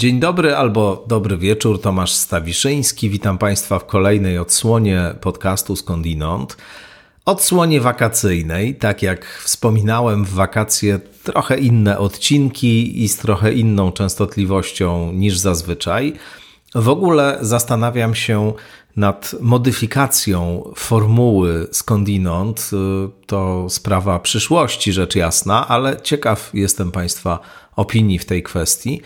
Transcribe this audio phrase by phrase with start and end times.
[0.00, 3.10] Dzień dobry albo dobry wieczór, Tomasz Stawiszyński.
[3.10, 6.56] Witam Państwa w kolejnej odsłonie podcastu Skądinąd.
[7.24, 15.12] Odsłonie wakacyjnej, tak jak wspominałem, w wakacje trochę inne odcinki i z trochę inną częstotliwością
[15.12, 16.12] niż zazwyczaj.
[16.74, 18.52] W ogóle zastanawiam się
[18.96, 22.70] nad modyfikacją formuły skądinąd.
[23.26, 27.38] To sprawa przyszłości, rzecz jasna, ale ciekaw jestem Państwa
[27.76, 29.02] opinii w tej kwestii.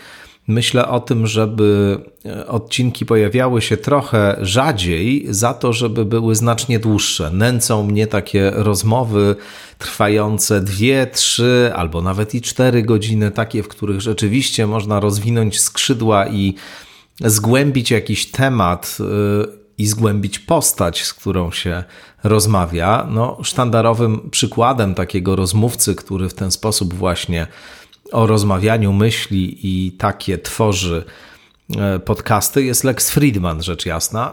[0.47, 6.79] Myślę o tym, żeby e, odcinki pojawiały się trochę rzadziej, za to, żeby były znacznie
[6.79, 7.31] dłuższe.
[7.31, 9.35] Nęcą mnie takie rozmowy
[9.77, 16.27] trwające dwie, trzy albo nawet i cztery godziny, takie, w których rzeczywiście można rozwinąć skrzydła
[16.27, 16.55] i
[17.19, 19.03] zgłębić jakiś temat e,
[19.77, 21.83] i zgłębić postać, z którą się
[22.23, 23.07] rozmawia.
[23.09, 27.47] No, sztandarowym przykładem takiego rozmówcy, który w ten sposób właśnie
[28.11, 31.05] o rozmawianiu myśli i takie tworzy
[31.77, 34.31] e, podcasty jest Lex Friedman, rzecz jasna.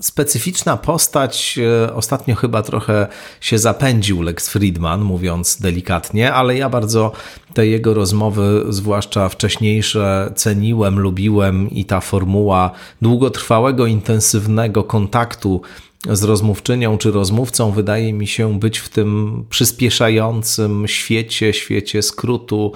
[0.00, 3.06] Specyficzna postać, e, ostatnio chyba trochę
[3.40, 7.12] się zapędził Lex Friedman, mówiąc delikatnie, ale ja bardzo
[7.54, 12.70] te jego rozmowy, zwłaszcza wcześniejsze, ceniłem, lubiłem i ta formuła
[13.02, 15.62] długotrwałego, intensywnego kontaktu
[16.08, 22.72] z rozmówczynią czy rozmówcą wydaje mi się być w tym przyspieszającym świecie, świecie skrótu,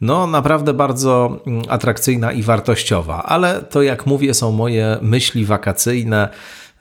[0.00, 6.28] no naprawdę bardzo mm, atrakcyjna i wartościowa, ale to jak mówię są moje myśli wakacyjne,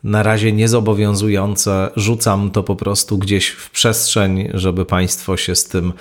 [0.04, 1.90] na razie niezobowiązujące.
[1.96, 5.94] Rzucam to po prostu gdzieś w przestrzeń, żeby Państwo się z tym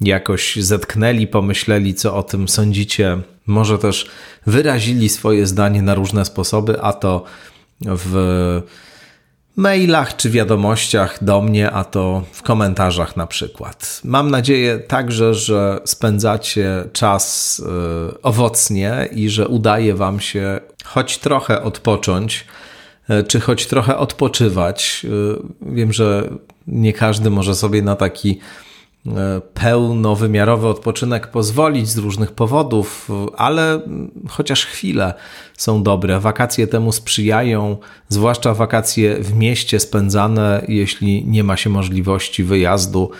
[0.00, 3.18] jakoś zetknęli, pomyśleli, co o tym sądzicie.
[3.46, 4.10] Może też
[4.46, 7.24] wyrazili swoje zdanie na różne sposoby, a to
[7.80, 8.62] w
[9.56, 14.00] mailach czy wiadomościach do mnie, a to w komentarzach na przykład.
[14.04, 21.62] Mam nadzieję także, że spędzacie czas y, owocnie i że udaje Wam się choć trochę
[21.62, 22.46] odpocząć,
[23.10, 25.06] y, czy choć trochę odpoczywać.
[25.64, 26.28] Y, wiem, że
[26.66, 28.38] nie każdy może sobie na taki
[29.54, 33.80] pełnowymiarowy odpoczynek pozwolić z różnych powodów, ale
[34.28, 35.14] chociaż chwile
[35.56, 36.20] są dobre.
[36.20, 37.76] Wakacje temu sprzyjają,
[38.08, 43.10] zwłaszcza wakacje w mieście spędzane, jeśli nie ma się możliwości wyjazdu.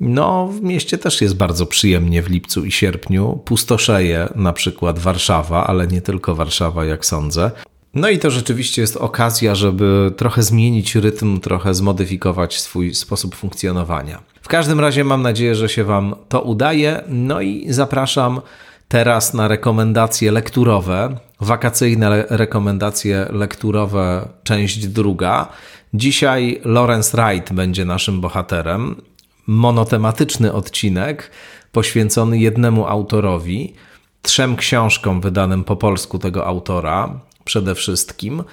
[0.00, 3.40] No, w mieście też jest bardzo przyjemnie w lipcu i sierpniu.
[3.44, 7.50] Pustoszeje na przykład Warszawa, ale nie tylko Warszawa, jak sądzę.
[7.94, 14.33] No i to rzeczywiście jest okazja, żeby trochę zmienić rytm, trochę zmodyfikować swój sposób funkcjonowania.
[14.44, 17.02] W każdym razie mam nadzieję, że się Wam to udaje.
[17.08, 18.40] No i zapraszam
[18.88, 25.48] teraz na rekomendacje lekturowe, wakacyjne rekomendacje lekturowe, część druga.
[25.94, 29.02] Dzisiaj Lawrence Wright będzie naszym bohaterem.
[29.46, 31.30] Monotematyczny odcinek
[31.72, 33.74] poświęcony jednemu autorowi,
[34.22, 38.44] trzem książkom wydanym po polsku tego autora przede wszystkim,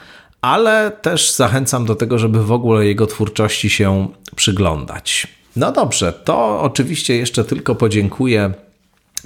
[0.42, 5.41] ale też zachęcam do tego, żeby w ogóle jego twórczości się przyglądać.
[5.56, 8.54] No dobrze, to oczywiście jeszcze tylko podziękuję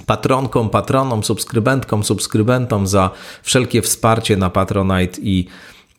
[0.06, 3.10] patronkom, patronom, subskrybentkom, subskrybentom za
[3.42, 5.46] wszelkie wsparcie na Patronite i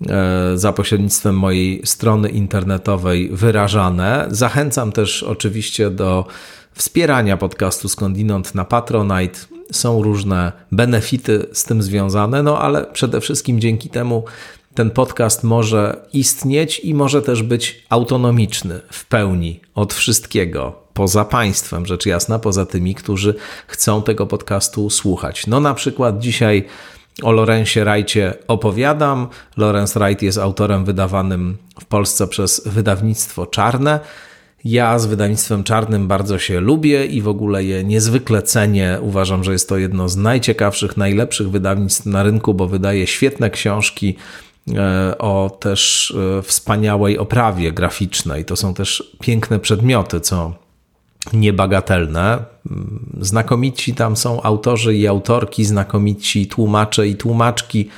[0.07, 4.27] e, za pośrednictwem mojej strony internetowej wyrażane.
[4.29, 6.25] Zachęcam też oczywiście do
[6.73, 9.39] wspierania podcastu Skądinąd na Patronite.
[9.71, 14.23] Są różne benefity z tym związane, no ale przede wszystkim dzięki temu
[14.77, 21.85] ten podcast może istnieć i może też być autonomiczny w pełni od wszystkiego, poza państwem,
[21.85, 23.35] rzecz jasna, poza tymi, którzy
[23.67, 25.47] chcą tego podcastu słuchać.
[25.47, 26.66] No na przykład dzisiaj
[27.23, 29.27] o Lorencie Wrightie opowiadam.
[29.57, 33.99] Lorenz Wright jest autorem wydawanym w Polsce przez wydawnictwo Czarne.
[34.66, 38.97] Ja z wydawnictwem czarnym bardzo się lubię i w ogóle je niezwykle cenię.
[39.01, 44.16] Uważam, że jest to jedno z najciekawszych, najlepszych wydawnictw na rynku, bo wydaje świetne książki
[45.19, 48.46] o też e, wspaniałej oprawie graficznej.
[48.46, 50.53] To są też piękne przedmioty, co
[51.34, 52.46] niebagatelne.
[53.22, 57.90] Znakomici tam są autorzy i autorki, znakomici tłumacze i tłumaczki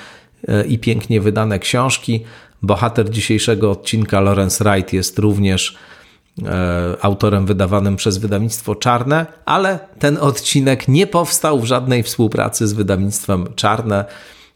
[0.47, 2.23] e, i pięknie wydane książki.
[2.61, 5.77] Bohater dzisiejszego odcinka, Lawrence Wright, jest również
[6.45, 12.73] E, autorem wydawanym przez wydawnictwo Czarne, ale ten odcinek nie powstał w żadnej współpracy z
[12.73, 14.05] wydawnictwem Czarne.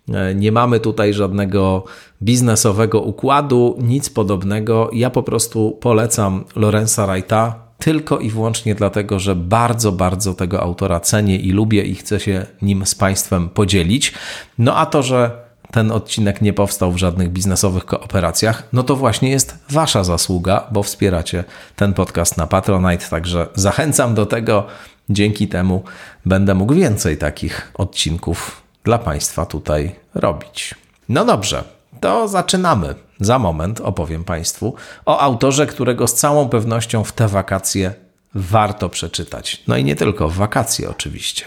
[0.09, 1.83] E, nie mamy tutaj żadnego
[2.21, 4.89] biznesowego układu, nic podobnego.
[4.93, 10.99] Ja po prostu polecam Lorenza Wrighta tylko i wyłącznie dlatego, że bardzo, bardzo tego autora
[10.99, 14.13] cenię i lubię i chcę się nim z Państwem podzielić.
[14.57, 19.29] No a to, że ten odcinek nie powstał w żadnych biznesowych kooperacjach, no to właśnie
[19.29, 21.43] jest Wasza zasługa, bo wspieracie
[21.75, 23.05] ten podcast na Patronite.
[23.09, 24.65] Także zachęcam do tego.
[25.09, 25.83] Dzięki temu
[26.25, 30.75] będę mógł więcej takich odcinków dla Państwa tutaj robić.
[31.09, 31.63] No dobrze,
[32.01, 32.95] to zaczynamy.
[33.19, 34.75] Za moment opowiem Państwu
[35.05, 37.93] o autorze, którego z całą pewnością w te wakacje
[38.35, 39.63] warto przeczytać.
[39.67, 41.45] No i nie tylko w wakacje, oczywiście.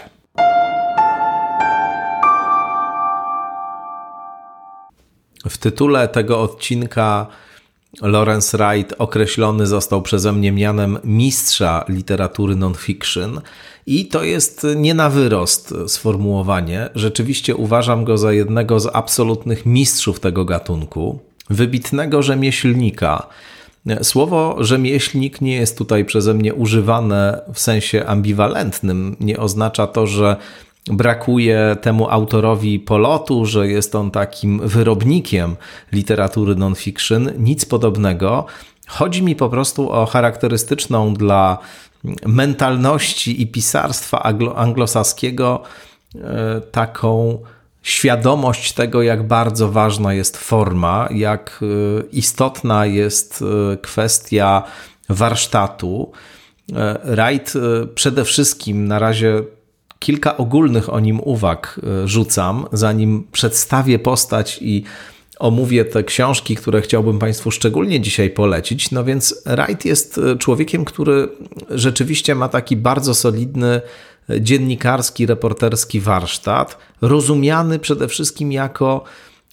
[5.49, 7.27] W tytule tego odcinka
[8.01, 13.41] Lawrence Wright określony został przeze mnie mianem mistrza literatury non-fiction
[13.87, 16.89] i to jest nie na wyrost sformułowanie.
[16.95, 21.19] Rzeczywiście uważam go za jednego z absolutnych mistrzów tego gatunku,
[21.49, 23.27] wybitnego rzemieślnika.
[24.01, 29.15] Słowo rzemieślnik nie jest tutaj przeze mnie używane w sensie ambiwalentnym.
[29.19, 30.35] Nie oznacza to, że
[30.91, 35.55] brakuje temu autorowi polotu, że jest on takim wyrobnikiem
[35.91, 37.31] literatury non-fiction.
[37.37, 38.45] Nic podobnego.
[38.87, 41.57] Chodzi mi po prostu o charakterystyczną dla
[42.25, 44.23] mentalności i pisarstwa
[44.55, 45.63] anglosaskiego
[46.15, 47.39] e, taką
[47.81, 51.65] świadomość tego, jak bardzo ważna jest forma, jak e,
[52.11, 53.43] istotna jest
[53.73, 54.63] e, kwestia
[55.09, 56.11] warsztatu.
[57.03, 57.53] Wright
[57.95, 59.43] przede wszystkim na razie
[59.99, 64.83] kilka ogólnych o nim uwag rzucam, zanim przedstawię postać i
[65.39, 68.91] omówię te książki, które chciałbym Państwu szczególnie dzisiaj polecić.
[68.91, 71.29] No więc Wright jest e, człowiekiem, który
[71.69, 73.81] rzeczywiście ma taki bardzo solidny
[74.29, 79.03] e, dziennikarski, reporterski warsztat, rozumiany przede wszystkim jako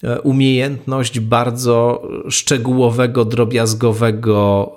[0.03, 4.71] e, umiejętność bardzo szczegółowego, drobiazgowego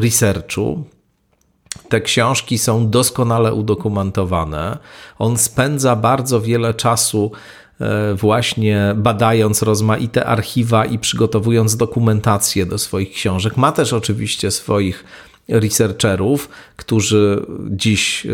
[0.00, 0.84] researchu.
[1.88, 4.78] Te książki są doskonale udokumentowane.
[5.18, 7.32] On spędza bardzo wiele czasu
[8.14, 13.56] właśnie badając rozmaite archiwa i przygotowując dokumentację do swoich książek.
[13.56, 15.04] Ma też oczywiście swoich
[15.48, 18.30] researcherów, którzy dziś e,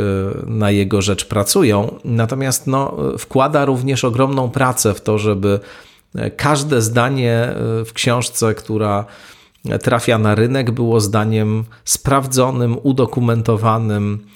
[0.47, 5.61] na jego rzecz pracują, natomiast no, wkłada również ogromną pracę w to, żeby
[6.15, 7.55] e, każde zdanie
[7.87, 9.05] w książce, która
[9.83, 14.27] trafia na rynek, było zdaniem sprawdzonym, udokumentowanym,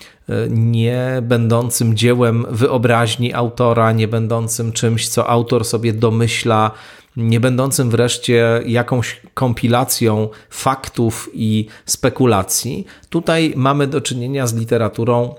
[0.49, 6.71] nie będącym dziełem wyobraźni autora, nie będącym czymś, co autor sobie domyśla,
[7.17, 12.87] nie będącym wreszcie jakąś kompilacją faktów i spekulacji.
[13.11, 15.35] Tutaj mamy do czynienia z literaturą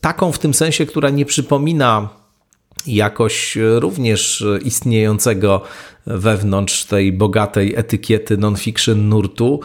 [0.00, 2.08] taką w tym sensie, która nie przypomina
[2.86, 5.62] jakoś również istniejącego
[6.06, 9.60] wewnątrz tej bogatej etykiety non-fiction nurtu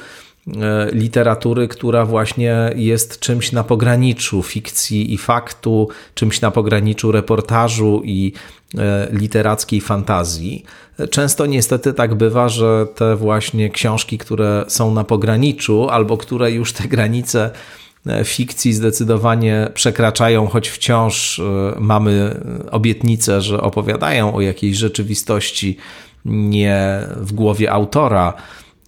[0.55, 8.01] E, literatury, która właśnie jest czymś na pograniczu fikcji i faktu, czymś na pograniczu reportażu
[8.05, 8.33] i
[8.77, 10.63] e, literackiej fantazji.
[11.11, 16.73] Często niestety tak bywa, że te właśnie książki, które są na pograniczu albo które już
[16.73, 17.51] te granice e,
[18.23, 21.41] fikcji zdecydowanie przekraczają, choć wciąż
[21.79, 25.77] mamy obietnicę, że opowiadają o jakiejś rzeczywistości
[26.25, 28.33] nie w głowie autora,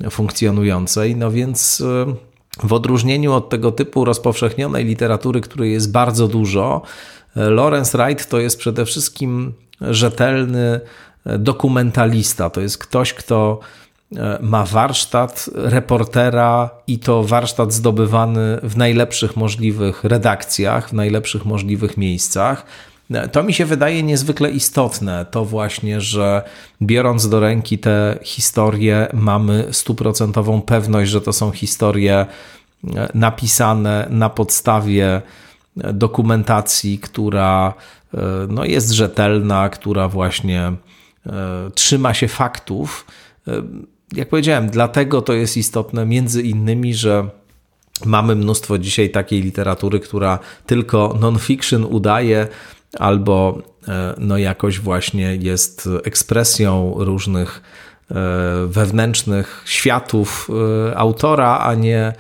[0.10, 1.16] funkcjonującej.
[1.16, 2.16] No więc e,
[2.64, 6.82] w odróżnieniu od tego typu rozpowszechnionej literatury, której jest bardzo dużo,
[7.36, 10.80] e, Lawrence Wright to jest przede wszystkim rzetelny
[11.26, 12.50] e, dokumentalista.
[12.50, 13.60] To jest ktoś, kto
[14.42, 22.66] ma warsztat reportera i to warsztat zdobywany w najlepszych możliwych redakcjach, w najlepszych możliwych miejscach.
[23.32, 26.44] To mi się wydaje niezwykle istotne, to właśnie, że
[26.82, 32.26] biorąc do ręki te historie, mamy stuprocentową pewność, że to są historie
[32.96, 35.22] e, napisane na podstawie
[35.82, 37.74] e, dokumentacji, która
[38.14, 38.18] e,
[38.50, 40.72] no, jest rzetelna, która właśnie
[41.76, 43.06] trzyma się faktów.
[44.16, 47.30] Jak powiedziałem, dlatego to jest istotne, między innymi, że
[48.06, 52.48] mamy mnóstwo dzisiaj takiej literatury, która tylko non-fiction udaje
[53.00, 57.62] albo e, no jakoś właśnie jest ekspresją różnych
[58.12, 58.16] e,
[58.68, 60.50] wewnętrznych światów
[60.90, 62.14] e, autora, a nie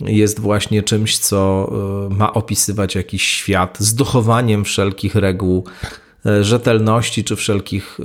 [0.00, 1.72] jest właśnie czymś, co
[2.10, 5.64] ma opisywać jakiś świat z dochowaniem wszelkich reguł
[6.40, 7.98] rzetelności czy wszelkich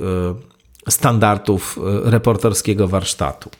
[0.88, 3.50] standardów reporterskiego warsztatu.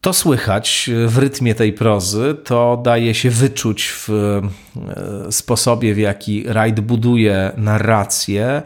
[0.00, 6.44] To słychać w rytmie tej prozy, to daje się wyczuć w e, sposobie, w jaki
[6.44, 8.62] Wright buduje narrację,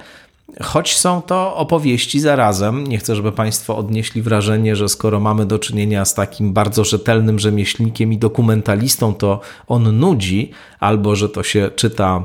[0.63, 2.87] choć są to opowieści zarazem.
[2.87, 7.39] Nie chcę, żeby Państwo odnieśli wrażenie, że skoro mamy do czynienia z takim bardzo rzetelnym
[7.39, 10.51] rzemieślnikiem i dokumentalistą, to on nudzi,
[10.81, 12.25] albo że to się czyta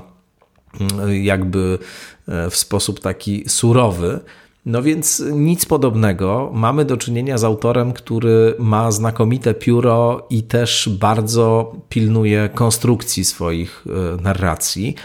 [0.79, 1.79] mm, jakby
[2.27, 4.19] e, w sposób taki surowy.
[4.65, 6.51] No więc nic podobnego.
[6.53, 13.85] Mamy do czynienia z autorem, który ma znakomite pióro i też bardzo pilnuje konstrukcji swoich
[13.87, 14.95] e, narracji.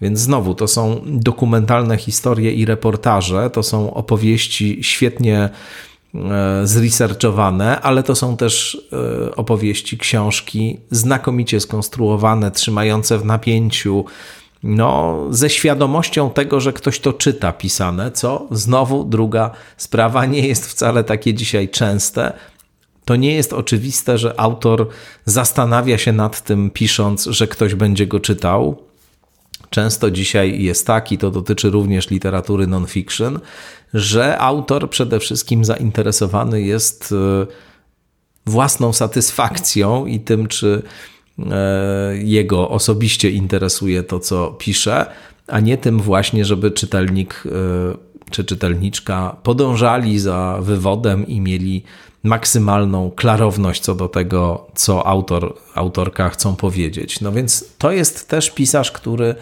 [0.00, 5.48] Więc znowu to są dokumentalne historie i reportaże, to są opowieści świetnie
[6.14, 14.04] e, zresearchowane, ale to są też e, opowieści, książki znakomicie skonstruowane, trzymające w napięciu,
[14.62, 20.66] no, ze świadomością tego, że ktoś to czyta pisane, co znowu druga sprawa nie jest
[20.66, 22.32] wcale takie dzisiaj częste.
[23.04, 24.88] To nie jest oczywiste, że autor
[25.24, 28.82] zastanawia się nad tym, pisząc, że ktoś będzie go czytał.
[29.70, 33.40] Często dzisiaj jest tak, i to dotyczy również literatury non-fiction,
[33.94, 37.46] że autor przede wszystkim zainteresowany jest e,
[38.46, 40.82] własną satysfakcją i tym, czy
[42.14, 45.06] jego osobiście interesuje to, co pisze,
[45.46, 51.82] a nie tym właśnie, żeby czytelnik e, czy czytelniczka podążali za wywodem i mieli
[52.22, 57.20] maksymalną klarowność co do tego, co autor, autorka chcą powiedzieć.
[57.20, 59.34] No więc to jest też pisarz, który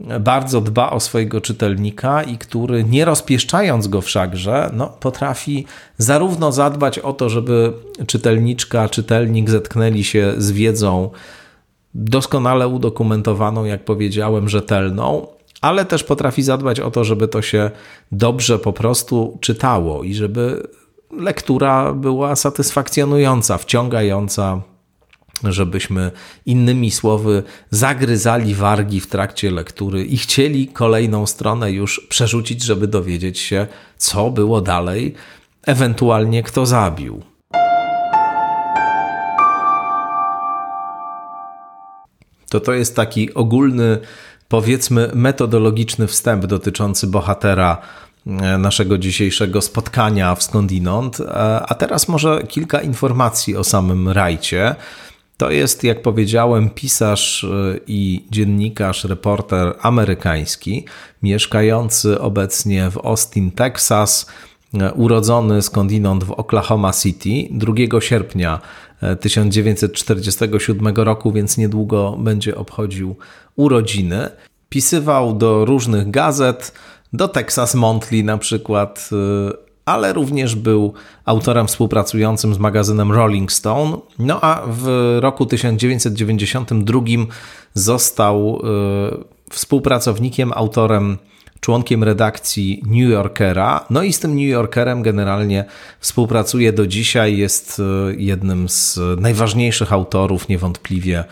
[0.00, 5.66] bardzo dba o swojego czytelnika i który nie rozpieszczając go wszakże, no, potrafi
[5.98, 7.72] zarówno zadbać o to, żeby
[8.06, 11.10] czytelniczka, czytelnik zetknęli się z wiedzą
[11.94, 15.26] doskonale udokumentowaną, jak powiedziałem, rzetelną,
[15.60, 17.70] ale też potrafi zadbać o to, żeby to się
[18.12, 20.68] dobrze po prostu czytało i żeby
[21.10, 24.60] lektura była satysfakcjonująca, wciągająca,
[25.44, 26.10] żebyśmy
[26.46, 33.38] innymi słowy zagryzali wargi w trakcie lektury i chcieli kolejną stronę już przerzucić, żeby dowiedzieć
[33.38, 33.66] się,
[33.96, 35.14] co było dalej,
[35.62, 37.22] ewentualnie kto zabił.
[42.50, 43.98] To to jest taki ogólny,
[44.48, 47.82] powiedzmy, metodologiczny wstęp dotyczący bohatera
[48.28, 51.20] E, naszego dzisiejszego spotkania w Skądinąd.
[51.20, 51.26] E,
[51.68, 54.74] a teraz może kilka informacji o samym Rajcie.
[55.38, 60.84] To jest, jak powiedziałem, pisarz e, i dziennikarz, reporter amerykański,
[61.22, 64.26] mieszkający obecnie w Austin, Texas,
[64.94, 68.60] urodzony skądinąd w Oklahoma City 2 sierpnia
[69.20, 73.16] 1947 roku, więc niedługo będzie obchodził
[73.56, 74.30] urodziny.
[74.68, 76.72] Pisywał do różnych gazet,
[77.12, 80.92] do Texas Monthly na przykład, y, ale również był
[81.24, 83.96] autorem współpracującym z magazynem Rolling Stone.
[84.18, 87.00] No a w roku 1992
[87.74, 88.60] został
[89.50, 91.18] y, współpracownikiem, autorem,
[91.60, 93.84] członkiem redakcji New Yorkera.
[93.90, 95.64] No i z tym New Yorkerem generalnie
[96.00, 97.38] współpracuje do dzisiaj.
[97.38, 97.82] Jest y,
[98.18, 101.24] jednym z najważniejszych autorów, niewątpliwie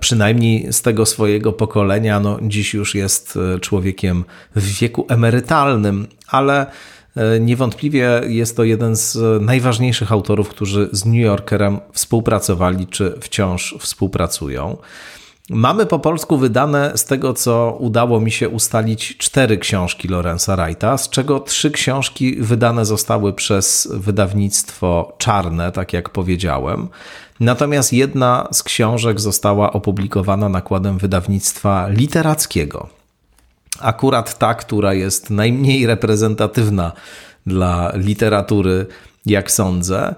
[0.00, 4.24] przynajmniej z tego swojego pokolenia, no dziś już jest e, człowiekiem
[4.56, 6.66] w wieku emerytalnym, ale e,
[7.40, 14.76] niewątpliwie jest to jeden z najważniejszych autorów, którzy z New Yorkerem współpracowali czy wciąż współpracują.
[15.50, 20.98] Mamy po polsku wydane, z tego co udało mi się ustalić, cztery książki Lorenza Wrighta,
[20.98, 26.88] z czego trzy książki wydane zostały przez wydawnictwo Czarne, tak jak powiedziałem.
[27.40, 32.95] Natomiast jedna z książek została opublikowana nakładem wydawnictwa literackiego.
[33.80, 36.92] Akurat ta, która jest najmniej reprezentatywna
[37.46, 38.86] dla literatury,
[39.26, 40.14] jak sądzę.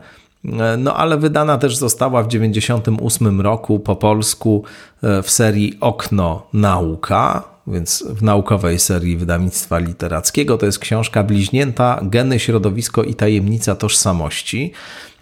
[0.78, 4.64] No ale wydana też została w 1998 roku po polsku
[5.02, 10.58] e, w serii Okno Nauka, więc w naukowej serii wydawnictwa literackiego.
[10.58, 14.72] To jest książka bliźnięta Geny, środowisko i tajemnica tożsamości.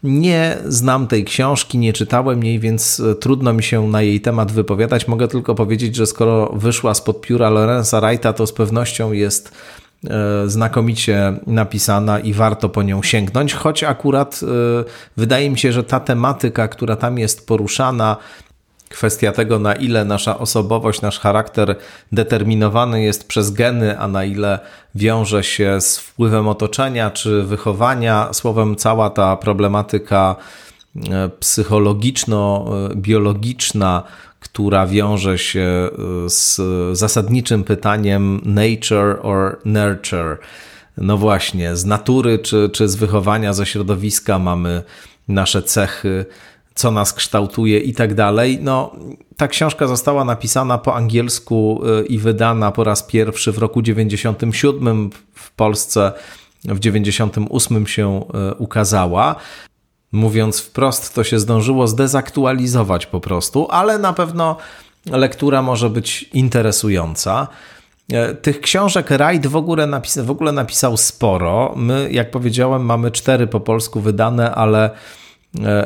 [0.03, 4.53] Nie znam tej książki, nie czytałem jej, więc e, trudno mi się na jej temat
[4.53, 5.09] wypowiadać.
[5.09, 9.53] Mogę tylko powiedzieć, że skoro wyszła spod pióra Lorenza Wrighta, to z pewnością jest
[10.11, 10.11] e,
[10.47, 14.47] znakomicie napisana i warto po nią sięgnąć, choć akurat e,
[15.17, 18.17] wydaje mi się, że ta tematyka, która tam jest poruszana,
[18.89, 21.77] kwestia tego, na ile nasza osobowość, nasz charakter
[22.13, 24.59] determinowany jest przez geny, a na ile
[24.95, 28.29] wiąże się z wpływem otoczenia czy wychowania.
[28.33, 30.37] Słowem, cała ta problematyka
[31.11, 34.03] e, psychologiczno-biologiczna,
[34.41, 35.91] która wiąże się e,
[36.31, 36.61] z
[36.93, 40.39] zasadniczym pytaniem nature or nurture.
[40.97, 44.83] No właśnie, z natury czy, czy z wychowania, ze środowiska mamy
[45.29, 46.27] nasze cechy
[46.77, 48.59] co nas kształtuje i tak dalej.
[48.63, 48.93] No,
[49.37, 55.11] ta książka została napisana po angielsku y, i wydana po raz pierwszy w roku 97
[55.35, 56.13] w Polsce
[56.65, 59.35] w 98 się y, ukazała.
[60.13, 64.57] Mówiąc wprost, to się zdążyło zdezaktualizować po prostu, ale na pewno
[65.07, 67.49] lektura może być interesująca.
[68.13, 71.73] E, tych książek Rajd w ogóle, napis w ogóle napisał sporo.
[71.77, 74.91] My, jak powiedziałem, mamy cztery po polsku wydane, ale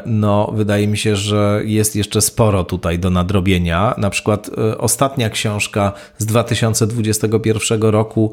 [0.06, 3.94] no wydaje mi się, że jest jeszcze sporo tutaj do nadrobienia.
[3.98, 8.32] Na przykład ostatnia książka z 2021 roku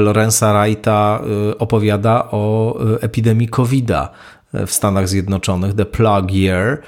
[0.00, 1.20] Lorenza Wrighta
[1.58, 4.10] opowiada o epidemii COVID-a
[4.52, 6.82] w Stanach Zjednoczonych, The Plug Year.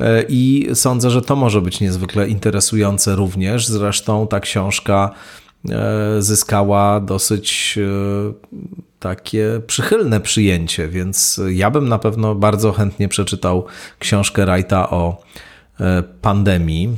[0.00, 3.66] E, I sądzę, że to może być niezwykle interesujące również.
[3.66, 5.10] Zresztą ta książka
[5.70, 8.62] e, zyskała dosyć e,
[9.02, 13.64] takie przychylne przyjęcie, więc ja bym na pewno bardzo chętnie przeczytał
[13.98, 15.22] książkę Wrighta o
[16.20, 16.96] pandemii.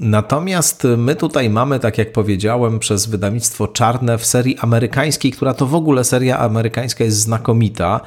[0.00, 5.66] Natomiast my tutaj mamy, tak jak powiedziałem, przez wydawnictwo Czarne w serii amerykańskiej, która to
[5.66, 8.00] w ogóle seria amerykańska jest znakomita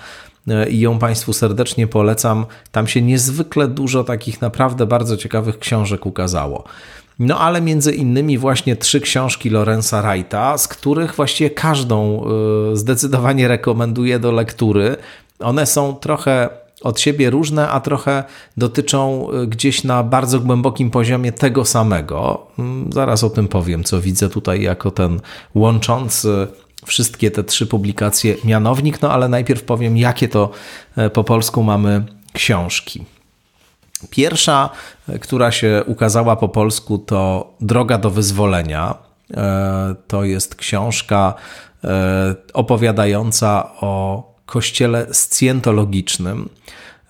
[0.69, 2.45] i ją Państwu serdecznie polecam.
[2.71, 6.63] Tam się niezwykle dużo takich naprawdę bardzo ciekawych książek ukazało.
[7.21, 12.23] No ale między innymi właśnie trzy książki Lorenza Wrighta, z których właściwie każdą
[12.73, 14.95] y, zdecydowanie rekomenduję do lektury.
[15.39, 16.49] One są trochę
[16.81, 18.23] od siebie różne, a trochę
[18.57, 22.47] dotyczą y, gdzieś na bardzo głębokim poziomie tego samego.
[22.59, 25.19] Mm, zaraz o tym powiem, co widzę tutaj jako ten
[25.55, 26.47] łączący
[26.85, 30.49] wszystkie te trzy publikacje mianownik, no ale najpierw powiem, jakie to
[30.95, 33.05] e, po polsku mamy książki.
[34.09, 34.69] Pierwsza,
[35.09, 38.95] e, która się ukazała po polsku, to Droga do wyzwolenia.
[39.33, 41.33] E, to jest książka
[42.53, 46.49] opowiadająca o kościele scjentologicznym.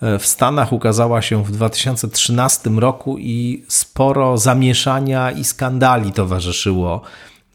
[0.02, 7.02] W Stanach ukazała się w 2013 roku i sporo zamieszania i skandali towarzyszyło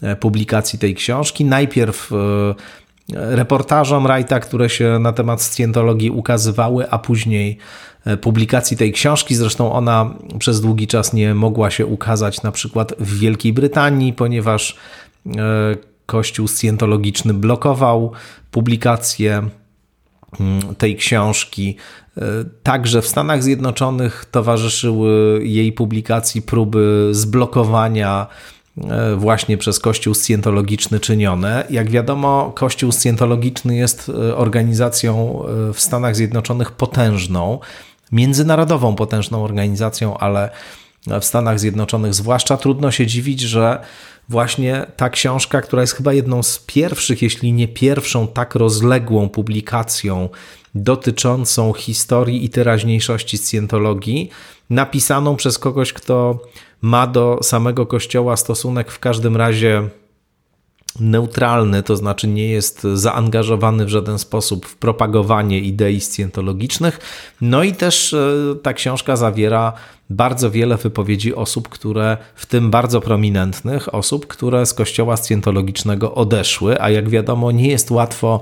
[0.03, 1.45] E, publikacji tej książki.
[1.45, 2.17] Najpierw e,
[3.37, 9.35] reportażom Wrighta, które się na temat scjentologii ukazywały, a później e, publikacji tej książki.
[9.35, 14.77] Zresztą ona przez długi czas nie mogła się ukazać na przykład w Wielkiej Brytanii, ponieważ
[16.07, 18.13] Kościół scjentologiczny blokował
[18.51, 19.49] publikację
[20.79, 21.77] tej książki.
[22.63, 28.27] Także w Stanach Zjednoczonych towarzyszyły jej publikacji próby zblokowania
[28.85, 31.65] E, właśnie przez Kościół Scjentologiczny czynione.
[31.71, 37.59] Jak wiadomo, Kościół Scjentologiczny jest e, organizacją e, w Stanach Zjednoczonych potężną,
[38.13, 40.51] międzynarodową potężną organizacją, ale
[41.07, 43.81] w Stanach Zjednoczonych zwłaszcza trudno się dziwić, że
[44.29, 50.29] właśnie ta książka, która jest chyba jedną z pierwszych, jeśli nie pierwszą tak rozległą publikacją
[50.75, 54.31] dotyczącą historii i teraźniejszości scjentologii,
[54.71, 56.39] napisaną przez kogoś, kto
[56.81, 59.89] ma do samego kościoła stosunek w każdym razie
[61.01, 67.01] neutralny, to znaczy nie jest zaangażowany w żaden sposób w propagowanie idei scjentologicznych.
[67.41, 69.73] No i też e, ta książka zawiera
[70.11, 76.81] bardzo wiele wypowiedzi osób, które, w tym bardzo prominentnych osób, które z kościoła scjentologicznego odeszły,
[76.81, 78.41] a jak wiadomo, nie jest łatwo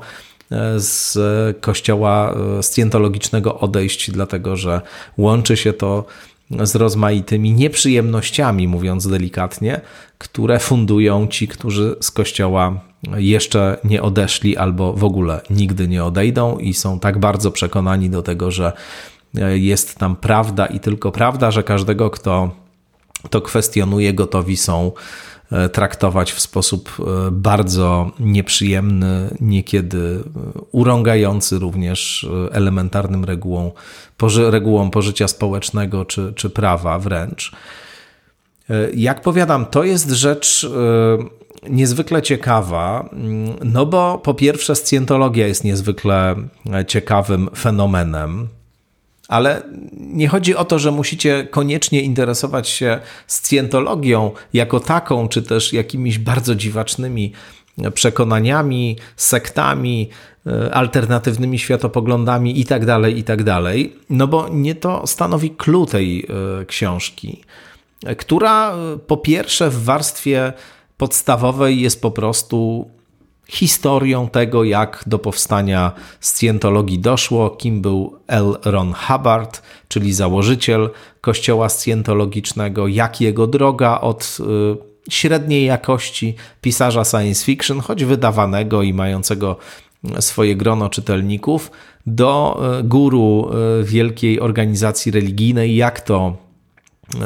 [0.50, 1.18] e, z
[1.60, 4.80] kościoła e, scjentologicznego odejść, dlatego że
[5.18, 6.04] łączy się to
[6.50, 9.80] z rozmaitymi nieprzyjemnościami, mówiąc delikatnie,
[10.18, 12.80] które fundują ci, którzy z kościoła
[13.16, 18.22] jeszcze nie odeszli albo w ogóle nigdy nie odejdą i są tak bardzo przekonani do
[18.22, 18.72] tego, że
[19.54, 22.50] jest tam prawda i tylko prawda, że każdego, kto
[23.30, 25.33] to kwestionuje, gotowi są E,
[25.72, 30.22] traktować w sposób e, bardzo nieprzyjemny, niekiedy
[30.72, 33.70] urągający również e, elementarnym regułom,
[34.36, 37.52] regułom pożycia społecznego czy, czy prawa wręcz.
[38.94, 40.66] Jak powiadam, to jest rzecz
[41.70, 46.36] niezwykle ciekawa, mm, no bo po pierwsze, scjentologia jest niezwykle
[46.86, 48.48] ciekawym fenomenem.
[49.28, 49.62] Ale
[49.96, 56.18] nie chodzi o to, że musicie koniecznie interesować się scjentologią jako taką, czy też jakimiś
[56.18, 57.32] bardzo dziwacznymi
[57.94, 60.08] przekonaniami, sektami,
[60.46, 63.76] e, alternatywnymi światopoglądami itd., tak itd., tak
[64.10, 66.26] no bo nie to stanowi clue tej
[66.60, 67.42] e, książki,
[68.18, 70.52] która e, po pierwsze w warstwie
[70.96, 72.90] podstawowej jest po prostu
[73.48, 78.56] historią tego, jak do powstania scjentologii doszło, kim był L.
[78.64, 87.44] Ron Hubbard, czyli założyciel kościoła scjentologicznego, jak jego droga od y, średniej jakości pisarza science
[87.44, 89.56] fiction, choć wydawanego i mającego
[90.20, 91.70] swoje grono czytelników,
[92.06, 96.43] do y, guru y, wielkiej organizacji religijnej, jak to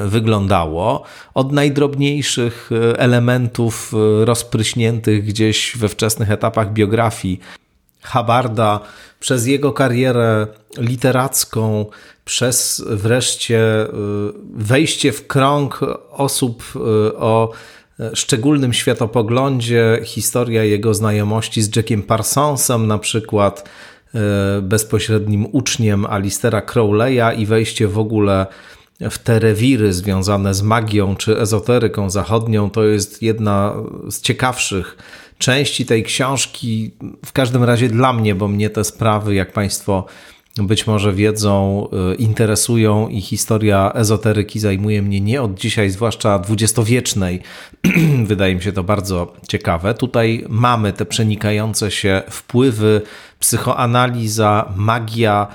[0.06, 1.02] wyglądało.
[1.34, 7.40] Od najdrobniejszych e, elementów e, rozpryśniętych gdzieś we wczesnych etapach biografii
[8.02, 8.80] Habarda,
[9.20, 10.46] przez jego karierę
[10.78, 11.86] literacką,
[12.24, 13.88] przez wreszcie e,
[14.54, 16.62] wejście w krąg osób
[17.16, 17.52] o
[18.14, 23.68] szczególnym światopoglądzie, historia jego znajomości z Jackiem Parsonsem na przykład,
[24.62, 28.46] bezpośrednim uczniem Alistera Crowleya i wejście w ogóle
[29.00, 33.74] w te rewiry związane z magią czy ezoteryką zachodnią, to jest jedna
[34.10, 34.96] z ciekawszych
[35.38, 36.90] części tej książki.
[37.26, 40.06] W każdym razie dla mnie, bo mnie te sprawy, jak Państwo
[40.56, 47.42] być może wiedzą, y, interesują i historia ezoteryki zajmuje mnie nie od dzisiaj, zwłaszcza dwudziestowiecznej.
[48.24, 49.94] Wydaje mi się to bardzo ciekawe.
[49.94, 53.02] Tutaj mamy te przenikające się wpływy,
[53.38, 55.46] psychoanaliza, magia,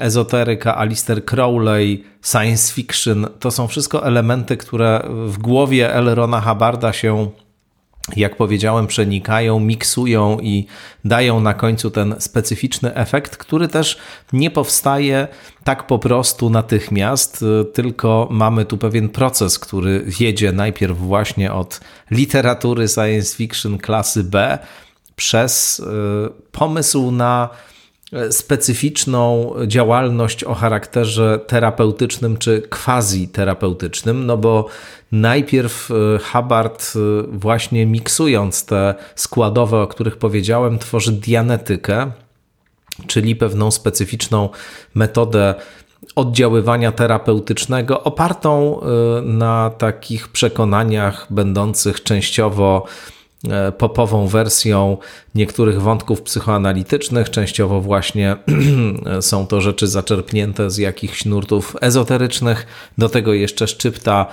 [0.00, 3.26] ezoteryka, Alistair Crowley, science fiction.
[3.40, 7.30] To są wszystko elementy, które w głowie Elrona Hubbarda się
[8.16, 10.66] jak powiedziałem, przenikają, miksują i
[11.04, 13.98] dają na końcu ten specyficzny efekt, który też
[14.32, 15.28] nie powstaje
[15.64, 22.88] tak po prostu natychmiast, tylko mamy tu pewien proces, który wiedzie najpierw właśnie od literatury
[22.88, 24.58] science fiction klasy B
[25.16, 25.84] przez y,
[26.52, 27.48] pomysł na
[28.30, 34.66] specyficzną działalność o charakterze terapeutycznym czy quasi-terapeutycznym, no bo
[35.12, 36.98] najpierw e, Hubbard e,
[37.32, 42.10] właśnie miksując te składowe, o których powiedziałem, tworzy dianetykę,
[43.06, 44.48] czyli pewną specyficzną
[44.94, 45.54] metodę
[46.16, 48.86] oddziaływania terapeutycznego opartą e,
[49.22, 53.19] na takich przekonaniach będących częściowo E,
[53.78, 54.96] popową wersją
[55.34, 57.30] niektórych wątków psychoanalitycznych.
[57.30, 58.36] Częściowo właśnie
[59.20, 62.66] są to rzeczy zaczerpnięte z jakichś nurtów ezoterycznych.
[62.98, 64.26] Do tego jeszcze szczypta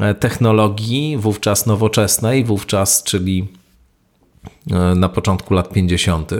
[0.00, 3.48] e, technologii, wówczas nowoczesnej, wówczas, czyli
[4.70, 6.30] e, na początku lat 50.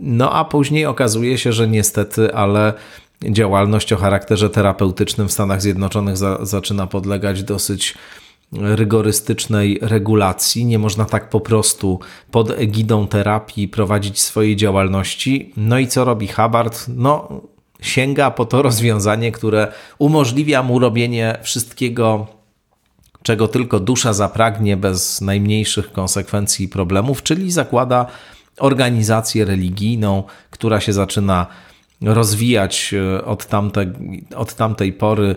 [0.00, 2.72] No a później okazuje się, że niestety, ale
[3.30, 7.94] działalność o charakterze terapeutycznym w Stanach Zjednoczonych za, zaczyna podlegać dosyć
[8.52, 10.64] rygorystycznej regulacji.
[10.64, 15.52] Nie można tak po prostu pod egidą terapii prowadzić swojej działalności.
[15.56, 16.84] No i co robi Hubbard?
[16.88, 17.28] No,
[17.80, 22.26] sięga po to rozwiązanie, które umożliwia mu robienie wszystkiego,
[23.22, 28.06] czego tylko dusza zapragnie, bez najmniejszych konsekwencji i problemów, czyli zakłada
[28.58, 31.46] organizację religijną, która się zaczyna
[32.02, 33.92] rozwijać e, od, tamte,
[34.36, 35.36] od tamtej pory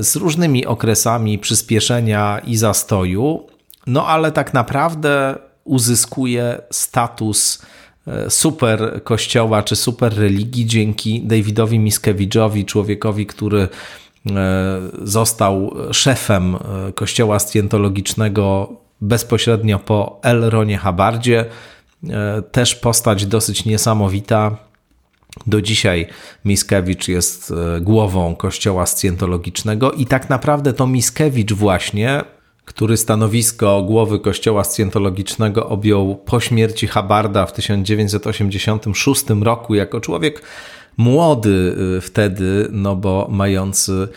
[0.00, 3.46] z różnymi okresami przyspieszenia i zastoju,
[3.86, 7.62] no ale tak naprawdę uzyskuje status
[8.06, 13.68] e, super kościoła czy super religii dzięki Davidowi Miskewijowi, człowiekowi, który e,
[15.02, 16.56] został szefem
[16.94, 21.44] kościoła scjentologicznego bezpośrednio po Elronie Habardzie.
[22.52, 24.56] Też postać dosyć niesamowita,
[25.46, 26.06] do dzisiaj
[26.44, 32.24] Miskewicz jest e, głową kościoła scjentologicznego i tak naprawdę to Miskewicz właśnie,
[32.64, 40.42] który stanowisko głowy kościoła scjentologicznego objął po śmierci Habarda w 1986 roku jako człowiek
[40.96, 44.08] młody e, wtedy, no bo mający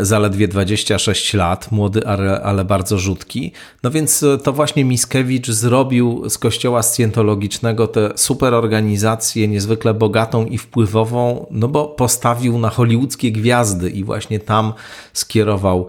[0.00, 3.52] zaledwie 26 lat, młody, ale, ale, bardzo rzutki.
[3.82, 10.46] No więc e, to właśnie Miskiewicz zrobił z kościoła scjentologicznego tę super organizację, niezwykle bogatą
[10.46, 14.72] i wpływową, no bo postawił na hollywoodzkie gwiazdy i właśnie tam
[15.12, 15.86] skierował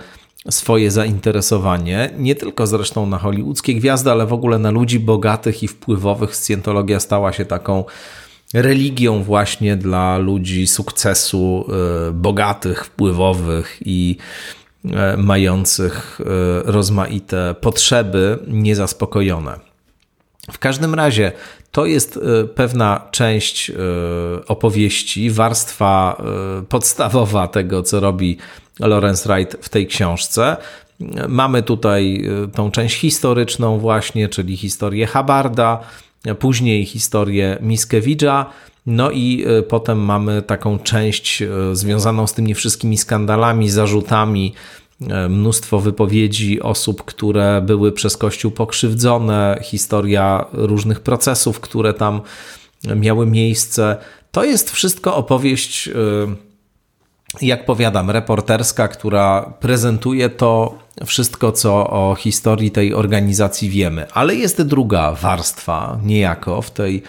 [0.50, 5.68] swoje zainteresowanie, nie tylko zresztą na hollywoodzkie gwiazdy, ale w ogóle na ludzi bogatych i
[5.68, 6.36] wpływowych.
[6.36, 7.84] Scjentologia stała się taką
[8.54, 11.66] religią właśnie dla ludzi sukcesu,
[12.08, 14.18] e, bogatych, wpływowych i
[14.86, 19.60] e, mających e, rozmaite potrzeby niezaspokojone.
[20.52, 21.32] W każdym razie
[21.72, 22.20] to jest
[22.56, 23.72] pewna część
[24.48, 26.24] opowieści, warstwa
[26.70, 28.38] podstawowa tego, co robi
[28.80, 30.58] Lawrence Wright w tej książce.
[31.28, 35.80] Mamy tutaj tą część historyczną, właśnie, czyli historię Habarda,
[36.36, 38.46] później historię Miskewicza,
[38.88, 44.54] no i e, potem mamy taką część e, związaną z tymi wszystkimi skandalami, zarzutami,
[45.02, 52.22] e, mnóstwo wypowiedzi osób, które były przez Kościół pokrzywdzone, historia różnych procesów, które tam
[52.96, 53.98] miały miejsce.
[54.32, 55.90] To jest wszystko opowieść,
[57.42, 64.12] jak powiadam, reporterska, która prezentuje to wszystko, co o historii tej organizacji wiemy.
[64.12, 67.04] Ale jest druga warstwa, niejako w tej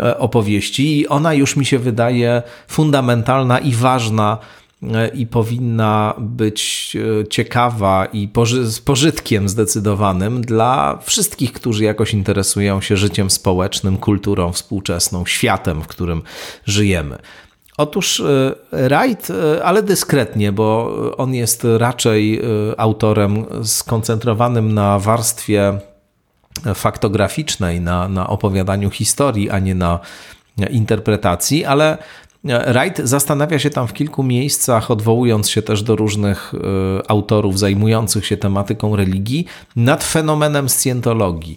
[0.00, 4.38] e, opowieści, i ona już mi się wydaje fundamentalna i ważna
[4.82, 8.28] e, i powinna być e, ciekawa i
[8.62, 15.86] z pożytkiem zdecydowanym dla wszystkich, którzy jakoś interesują się życiem społecznym, kulturą współczesną, światem, w
[15.86, 16.22] którym
[16.66, 17.18] żyjemy.
[17.76, 22.42] Otóż e, Wright, e, ale dyskretnie, bo on jest raczej e,
[22.80, 25.78] autorem skoncentrowanym na warstwie
[26.74, 30.00] faktograficznej, na, na opowiadaniu historii, a nie na
[30.70, 31.98] interpretacji, ale
[32.44, 36.52] Wright zastanawia się tam w kilku miejscach, odwołując się też do różnych
[37.08, 41.56] autorów zajmujących się tematyką religii, nad fenomenem scjentologii.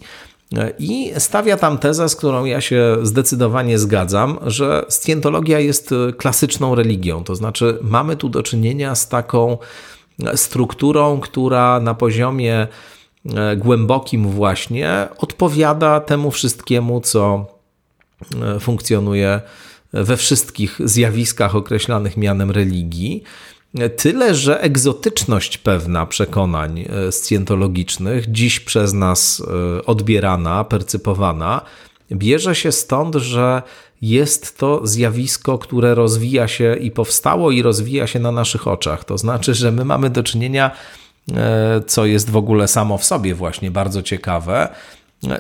[0.80, 7.24] I stawia tam tezę, z którą ja się zdecydowanie zgadzam, że scjentologia jest klasyczną religią.
[7.24, 9.58] To znaczy, mamy tu do czynienia z taką
[10.36, 12.68] strukturą, która na poziomie
[13.58, 17.46] głębokim właśnie odpowiada temu wszystkiemu, co
[18.60, 19.42] funkcjonuje
[19.94, 23.24] we wszystkich zjawiskach określanych mianem religii.
[23.98, 29.44] Tyle, że egzotyczność pewna przekonań e, scjentologicznych, dziś przez nas
[29.86, 31.62] odbierana, percypowana,
[32.12, 33.62] bierze się stąd, że
[34.02, 39.04] jest to zjawisko, które rozwija się i powstało i rozwija się na naszych oczach.
[39.04, 40.72] To znaczy, że my mamy do czynienia,
[41.34, 44.70] e, co jest w ogóle samo w sobie właśnie bardzo ciekawe,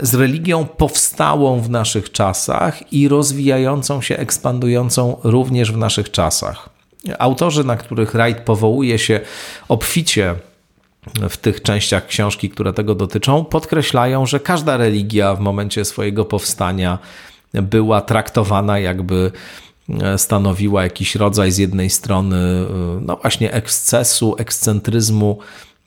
[0.01, 6.74] z religią powstałą w naszych czasach i rozwijającą się, ekspandującą również w naszych czasach.
[7.19, 9.19] Autorzy, na których Wright powołuje się
[9.67, 10.35] obficie
[11.29, 16.99] w tych częściach książki, które tego dotyczą, podkreślają, że każda religia w momencie swojego powstania
[17.53, 19.31] była traktowana jakby
[20.01, 25.39] e, stanowiła jakiś rodzaj z jednej strony e, no właśnie ekscesu, ekscentryzmu,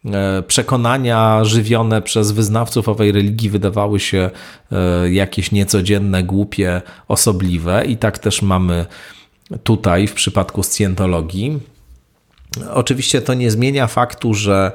[0.04, 4.30] e, przekonania żywione przez wyznawców owej religii wydawały się
[5.10, 7.84] jakieś niecodzienne, głupie, osobliwe.
[7.84, 8.86] I tak też mamy
[9.62, 11.60] tutaj w przypadku scjentologii.
[12.70, 14.72] Oczywiście to nie zmienia faktu, że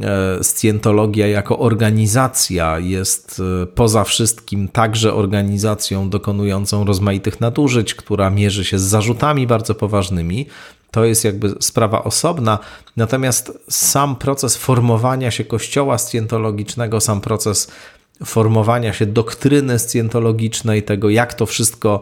[0.00, 8.64] E, Scjentologia jako organizacja jest e, poza wszystkim także organizacją dokonującą rozmaitych nadużyć, która mierzy
[8.64, 10.46] się z zarzutami bardzo poważnymi.
[10.90, 12.58] To jest jakby sprawa osobna,
[12.96, 17.70] natomiast sam proces formowania się kościoła scjentologicznego, sam proces
[18.24, 22.00] formowania się doktryny scjentologicznej, tego jak to wszystko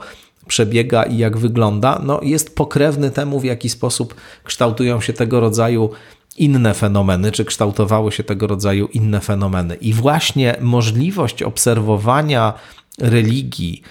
[0.51, 5.91] przebiega i jak wygląda, no jest pokrewny temu, w jaki sposób kształtują się tego rodzaju
[6.37, 9.75] inne fenomeny, czy kształtowały się tego rodzaju inne fenomeny.
[9.75, 12.53] I właśnie możliwość obserwowania
[12.99, 13.83] religii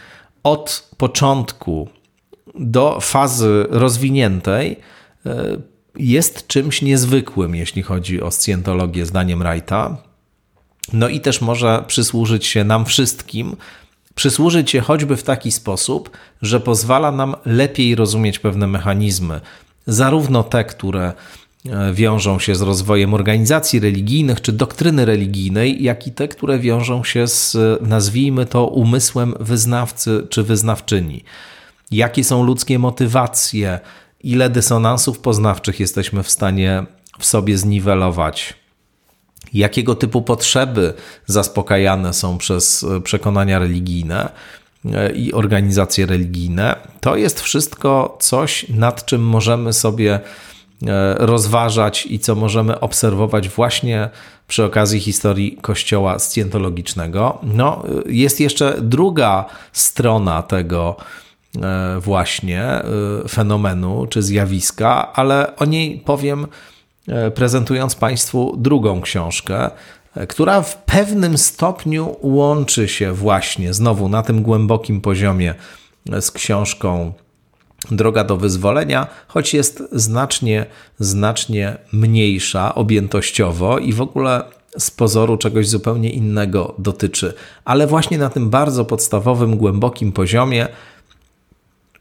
[0.44, 1.88] od początku
[2.56, 4.80] do fazy rozwiniętej
[5.26, 5.58] e,
[5.96, 9.98] jest czymś niezwykłym, jeśli chodzi o scjentologię, zdaniem Wrighta.
[10.94, 13.56] No i też może przysłużyć się nam wszystkim,
[14.20, 16.10] przysłużyć się choćby w taki sposób,
[16.42, 19.42] że pozwala nam lepiej rozumieć pewne mechanizmy,
[19.88, 21.14] zarówno te, które
[21.66, 27.04] E, wiążą się z rozwojem organizacji religijnych czy doktryny religijnej, jak i te, które wiążą
[27.04, 31.24] się z, nazwijmy to, umysłem wyznawcy czy wyznawczyni.
[31.92, 33.80] Jakie są ludzkie motywacje,
[34.24, 36.86] ile dysonansów poznawczych jesteśmy w stanie
[37.20, 38.54] w sobie zniwelować,
[39.54, 40.94] jakiego typu potrzeby
[41.26, 44.30] zaspokajane są przez przekonania religijne
[44.86, 46.76] e, i organizacje religijne.
[47.02, 50.20] To jest wszystko coś, nad czym możemy sobie
[50.88, 54.10] E, rozważać i co możemy obserwować właśnie
[54.48, 57.38] przy okazji historii Kościoła scjentologicznego.
[57.44, 60.96] No, jest jeszcze druga strona tego
[61.62, 62.84] e, właśnie e,
[63.30, 66.48] fenomenu czy zjawiska, ale o niej powiem
[67.36, 69.70] prezentując Państwu drugą książkę,
[70.28, 75.56] która w pewnym stopniu łączy się właśnie znowu na tym głębokim poziomie
[76.20, 77.14] z książką
[77.92, 80.66] droga do wyzwolenia, choć jest znacznie,
[81.00, 84.44] znacznie mniejsza objętościowo i w ogóle
[84.78, 87.34] z pozoru czegoś zupełnie innego dotyczy.
[87.66, 90.68] Ale właśnie na tym bardzo podstawowym, głębokim poziomie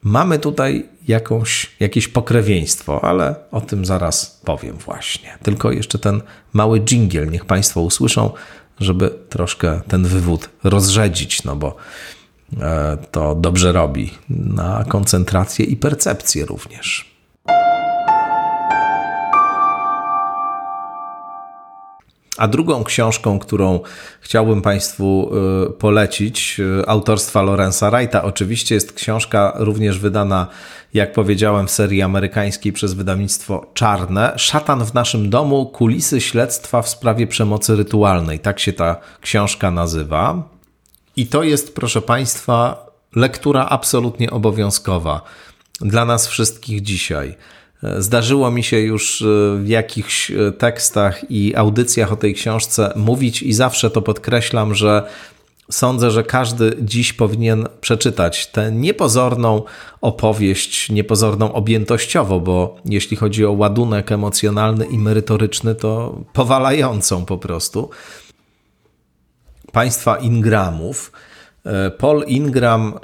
[0.03, 5.39] mamy tutaj jakąś, jakieś pokrewieństwo, ale o tym zaraz powiem właśnie.
[5.43, 8.31] Tylko jeszcze ten mały dżingiel, niech Państwo usłyszą,
[8.81, 11.77] żeby troszkę ten wywód rozrzedzić, no bo
[12.61, 17.18] E, to dobrze robi na koncentrację i percepcję również.
[22.39, 23.81] A drugą książką, którą
[24.21, 25.31] chciałbym Państwu
[25.67, 30.47] e, polecić, e, autorstwa Lorenza Wrighta, oczywiście jest książka również wydana,
[30.95, 34.33] jak powiedziałem, w serii amerykańskiej przez wydawnictwo Czarne.
[34.37, 38.39] Szatan w naszym domu kulisy śledztwa w sprawie przemocy rytualnej.
[38.41, 40.49] Tak się ta książka nazywa.
[41.17, 45.23] I to jest, proszę Państwa, lektura absolutnie obowiązkowa
[45.81, 47.37] dla nas wszystkich dzisiaj.
[47.99, 49.25] Zdarzyło mi się już e,
[49.63, 55.09] w jakichś e, tekstach i audycjach o tej książce mówić, i zawsze to podkreślam, że
[55.71, 59.63] sądzę, że każdy dziś powinien przeczytać tę niepozorną
[60.01, 67.91] opowieść, niepozorną objętościowo, bo jeśli chodzi o ładunek emocjonalny i merytoryczny, to powalającą po prostu.
[69.73, 71.13] Państwa Ingramów,
[71.99, 72.99] Paul Ingram, e,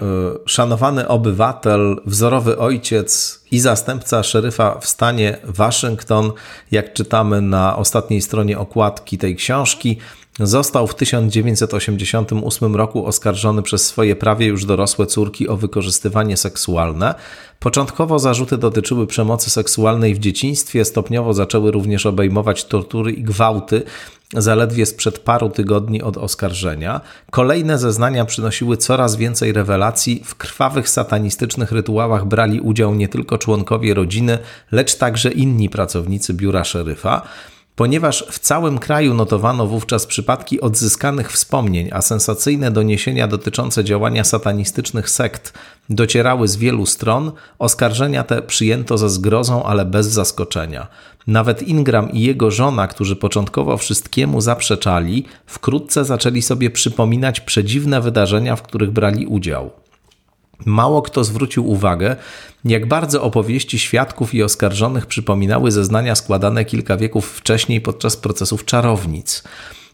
[0.47, 6.33] szanowany obywatel, wzorowy ojciec i zastępca szeryfa w stanie Waszyngton,
[6.71, 9.99] jak czytamy na ostatniej stronie okładki tej książki,
[10.41, 17.15] Został w 1988 roku oskarżony przez swoje prawie już dorosłe córki o wykorzystywanie seksualne.
[17.61, 23.83] Początkowo zarzuty dotyczyły przemocy seksualnej w dzieciństwie, stopniowo zaczęły również obejmować tortury i gwałty,
[24.33, 27.01] zaledwie sprzed paru tygodni od oskarżenia.
[27.31, 30.23] Kolejne zeznania przynosiły coraz więcej rewelacji.
[30.25, 34.39] W krwawych satanistycznych rytuałach brali udział nie tylko członkowie rodziny,
[34.73, 37.23] lecz także inni pracownicy biura szeryfa.
[37.77, 45.11] Ponieważ w całym kraju notowano wówczas przypadki odzyskanych wspomnień, a sensacyjne doniesienia dotyczące działania satanistycznych
[45.11, 45.53] sekt
[45.91, 50.87] docierały z wielu stron, oskarżenia te przyjęto ze zgrozą, ale bez zaskoczenia.
[51.27, 58.57] Nawet Ingram i jego żona, którzy początkowo wszystkiemu zaprzeczali, wkrótce zaczęli sobie przypominać przedziwne wydarzenia,
[58.57, 59.71] w których brali udział.
[60.67, 62.17] Mało kto zwrócił uwagę,
[62.65, 69.43] jak bardzo opowieści świadków i oskarżonych przypominały zeznania składane kilka wieków wcześniej podczas procesów czarownic.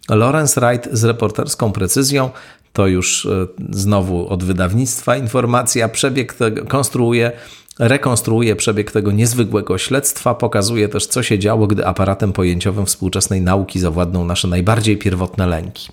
[0.09, 2.31] Lawrence Wright z reporterską precyzją,
[2.73, 7.33] to już e, znowu od wydawnictwa informacja, przebieg tego, konstruuje,
[7.79, 13.81] rekonstruuje przebieg tego niezwykłego śledztwa, pokazuje też, co się działo, gdy aparatem pojęciowym współczesnej nauki
[13.81, 15.89] zawładną nasze najbardziej pierwotne lęki.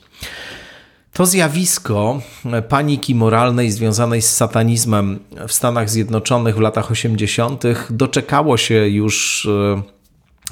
[1.17, 2.21] To zjawisko
[2.69, 7.63] paniki moralnej związanej z satanizmem w Stanach Zjednoczonych w latach 80.
[7.89, 9.81] doczekało się już e,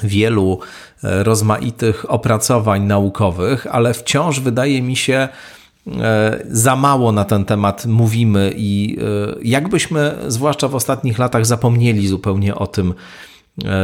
[0.08, 0.60] wielu
[1.04, 5.28] e, rozmaitych opracowań naukowych, ale wciąż wydaje mi się,
[5.88, 8.98] e, za mało na ten temat mówimy i
[9.44, 12.94] jakbyśmy, zwłaszcza w ostatnich latach, zapomnieli zupełnie o tym,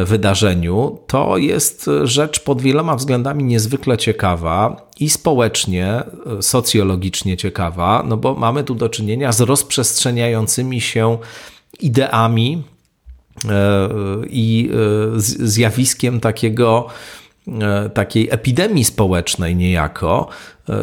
[0.06, 8.18] wydarzeniu, to jest rzecz pod wieloma względami niezwykle ciekawa i społecznie, e, socjologicznie ciekawa, no
[8.18, 11.18] bo mamy tu do czynienia z rozprzestrzeniającymi się
[11.80, 12.64] ideami
[13.50, 13.90] e,
[14.30, 14.70] i
[15.18, 16.88] zjawiskiem takiego
[17.94, 20.28] takiej epidemii społecznej niejako.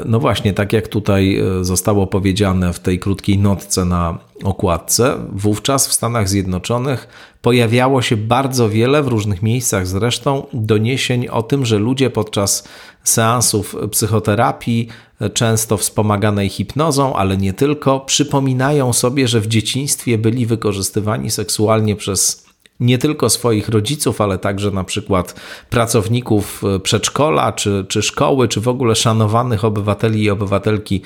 [0.05, 5.93] No właśnie, tak jak tutaj zostało powiedziane w tej krótkiej notce na okładce, wówczas w
[5.93, 7.09] Stanach Zjednoczonych
[7.43, 12.69] pojawiało się bardzo wiele, w różnych miejscach zresztą, doniesień o tym, że ludzie podczas
[13.05, 14.89] seansów psychoterapii,
[15.35, 22.48] często wspomaganej hipnozą, ale nie tylko, przypominają sobie, że w dzieciństwie byli wykorzystywani seksualnie przez
[22.81, 25.35] nie tylko swoich rodziców, ale także na przykład
[25.71, 31.03] pracowników przedszkola, czy, czy szkoły, czy w ogóle szanowanych obywateli i obywatelki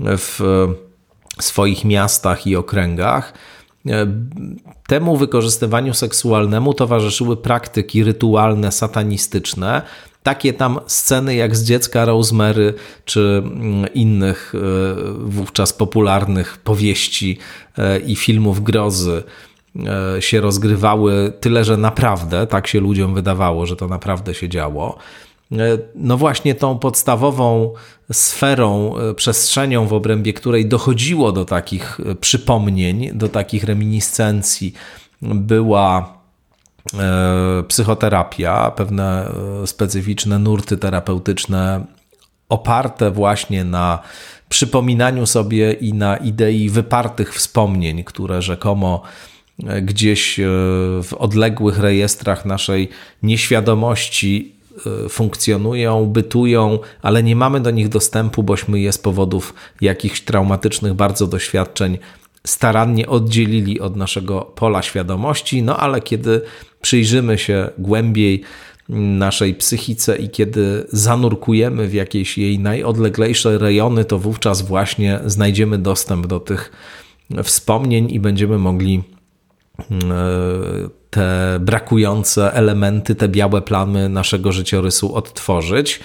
[0.00, 0.40] w
[1.40, 3.32] swoich miastach i okręgach.
[3.88, 4.06] E,
[4.86, 9.82] temu wykorzystywaniu seksualnemu towarzyszyły praktyki rytualne, satanistyczne,
[10.22, 14.58] takie tam sceny jak z dziecka Rosemary, czy mm, innych e,
[15.24, 17.38] wówczas popularnych powieści
[17.78, 19.22] e, i filmów grozy
[20.20, 24.98] się rozgrywały, tyle że naprawdę, tak się ludziom wydawało, że to naprawdę się działo.
[25.52, 27.74] E, no właśnie tą podstawową
[28.12, 34.72] sferą, e, przestrzenią, w obrębie której dochodziło do takich e, przypomnień, do takich reminiscencji,
[35.22, 36.22] była
[37.68, 39.32] psychoterapia, pewne
[39.66, 41.84] specyficzne nurty terapeutyczne
[42.48, 43.98] oparte właśnie na
[44.48, 49.02] przypominaniu sobie i na idei wypartych wspomnień, które rzekomo
[49.82, 50.40] gdzieś
[51.02, 52.88] w odległych rejestrach naszej
[53.22, 54.52] nieświadomości
[55.04, 60.94] E, funkcjonują, bytują, ale nie mamy do nich dostępu, bośmy je z powodów jakichś traumatycznych
[60.94, 61.98] bardzo doświadczeń
[62.46, 65.62] starannie oddzielili od naszego pola świadomości.
[65.62, 66.40] No ale kiedy
[66.82, 68.42] przyjrzymy się głębiej
[68.88, 76.26] naszej psychice i kiedy zanurkujemy w jakieś jej najodleglejsze rejony, to wówczas właśnie znajdziemy dostęp
[76.26, 76.72] do tych
[77.42, 79.11] wspomnień i będziemy mogli e,
[81.10, 86.00] te brakujące elementy, te białe plamy naszego życiorysu odtworzyć.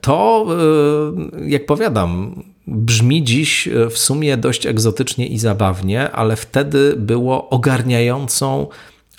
[0.00, 0.46] To,
[1.40, 8.66] e, jak powiadam, brzmi dziś w sumie dość egzotycznie i zabawnie, ale wtedy było ogarniającą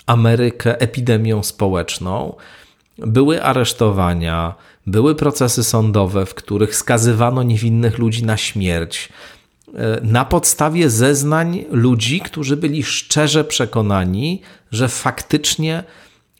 [0.06, 2.34] Amerykę epidemią społeczną.
[2.98, 4.54] Były aresztowania,
[4.86, 9.08] były procesy sądowe, w których skazywano niewinnych ludzi na śmierć.
[9.74, 14.40] E, na podstawie zeznań ludzi, którzy byli szczerze przekonani,
[14.72, 15.84] że faktycznie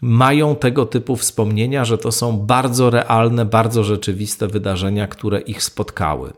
[0.03, 6.33] mają tego typu wspomnienia, że to są bardzo realne, bardzo rzeczywiste wydarzenia, które ich spotkały.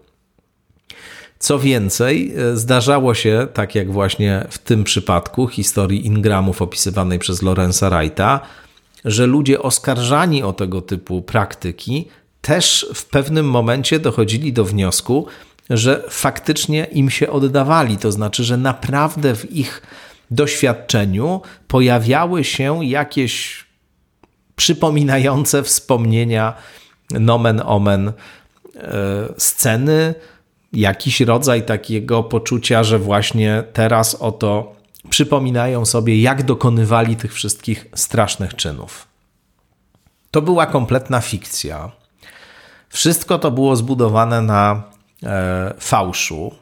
[1.39, 7.43] Co więcej, e, zdarzało się, tak jak właśnie w tym przypadku historii Ingramów opisywanej przez
[7.43, 8.41] Lorenza Wrighta,
[9.05, 12.09] że ludzie oskarżani o tego typu praktyki
[12.41, 15.27] też w pewnym momencie dochodzili do wniosku,
[15.71, 17.99] że faktycznie im się oddawali.
[17.99, 19.83] To znaczy, że naprawdę w ich
[20.31, 23.65] doświadczeniu pojawiały się jakieś
[24.57, 26.55] przypominające wspomnienia
[27.11, 28.13] nomen omen e,
[29.39, 30.15] sceny,
[30.73, 34.77] jakiś rodzaj takiego poczucia, że właśnie teraz oto
[35.11, 39.07] przypominają sobie, jak dokonywali tych wszystkich strasznych czynów.
[40.31, 41.91] To była kompletna fikcja.
[42.89, 44.83] Wszystko to było zbudowane na
[45.79, 46.53] fałszu,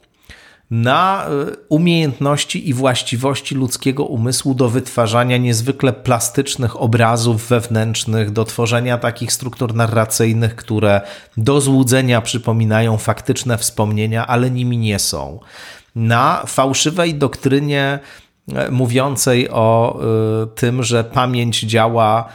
[0.70, 1.30] na e,
[1.68, 9.74] umiejętności i właściwości ludzkiego umysłu do wytwarzania niezwykle plastycznych obrazów wewnętrznych, do tworzenia takich struktur
[9.74, 11.00] narracyjnych, które
[11.36, 15.40] do złudzenia przypominają faktyczne wspomnienia, ale nimi nie są.
[15.94, 17.98] Na fałszywej doktrynie
[18.54, 20.00] e, mówiącej o
[20.54, 22.28] tym, że pamięć działa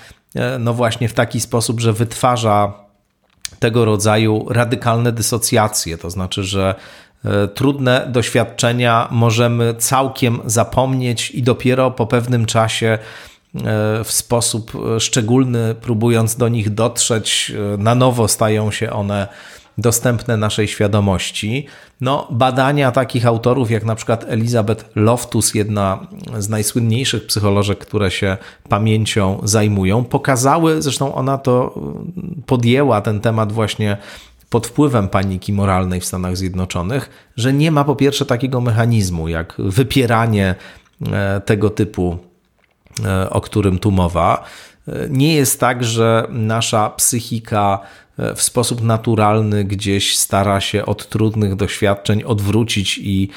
[0.60, 2.74] no właśnie w taki sposób, że wytwarza
[3.60, 6.76] tego rodzaju radykalne dysocjacje, to znaczy, że
[7.26, 13.00] e, trudne doświadczenia możemy całkiem zapomnieć i dopiero po pewnym czasie e,
[14.04, 19.28] w sposób szczególny, próbując do nich dotrzeć, e, na nowo stają się one
[19.82, 21.66] dostępne naszej świadomości.
[22.02, 26.08] No, badania takich autorów jak na przykład Elizabeth Loftus, jedna
[26.38, 28.38] z najsłynniejszych psycholożek, które się
[28.70, 31.82] pamięcią zajmują, pokazały, zresztą ona to
[32.46, 33.98] podjęła ten temat właśnie
[34.50, 39.54] pod wpływem paniki moralnej w Stanach Zjednoczonych, że nie ma po pierwsze takiego mechanizmu jak
[39.58, 40.56] wypieranie
[41.12, 42.18] e, tego typu,
[43.06, 44.44] e, o którym tu mowa.
[44.88, 47.80] E, nie jest tak, że nasza psychika
[48.36, 53.30] w sposób naturalny gdzieś stara się od trudnych doświadczeń odwrócić i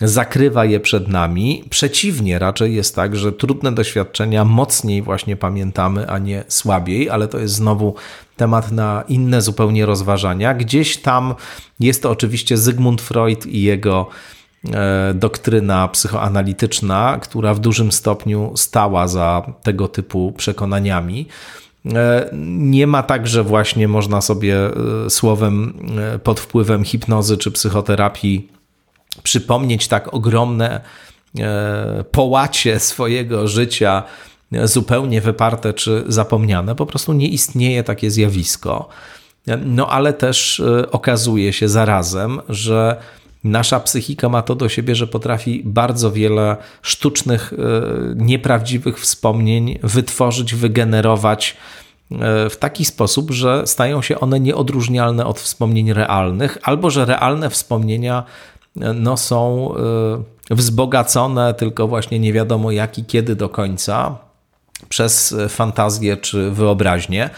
[0.00, 1.64] zakrywa je przed nami.
[1.70, 7.38] Przeciwnie, raczej jest tak, że trudne doświadczenia mocniej właśnie pamiętamy, a nie słabiej, ale to
[7.38, 7.94] jest znowu
[8.36, 10.54] temat na inne zupełnie rozważania.
[10.54, 11.34] Gdzieś tam
[11.80, 14.06] jest to oczywiście Zygmunt Freud i jego
[14.72, 21.26] e, doktryna psychoanalityczna, która w dużym stopniu stała za tego typu przekonaniami.
[21.86, 25.74] E, nie ma tak, że właśnie można sobie e, słowem
[26.14, 28.48] e, pod wpływem hipnozy czy psychoterapii
[29.22, 30.80] przypomnieć tak ogromne
[32.10, 34.02] połacie swojego życia,
[34.64, 36.74] zupełnie wyparte czy zapomniane.
[36.74, 38.88] Po prostu nie istnieje takie zjawisko.
[39.64, 42.96] No ale też okazuje się zarazem, że
[43.44, 47.56] Nasza psychika ma to do siebie, że potrafi bardzo wiele sztucznych, e,
[48.16, 51.56] nieprawdziwych wspomnień wytworzyć, wygenerować
[52.12, 57.50] e, w taki sposób, że stają się one nieodróżnialne od wspomnień realnych, albo że realne
[57.50, 58.24] wspomnienia
[58.80, 59.74] e, no, są
[60.50, 64.18] wzbogacone tylko właśnie nie wiadomo jak i kiedy do końca
[64.88, 67.30] przez fantazję czy wyobraźnię.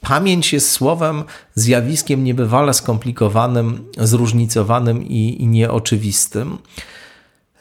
[0.00, 1.24] Pamięć jest słowem,
[1.54, 6.58] zjawiskiem niebywale skomplikowanym, zróżnicowanym i, i nieoczywistym.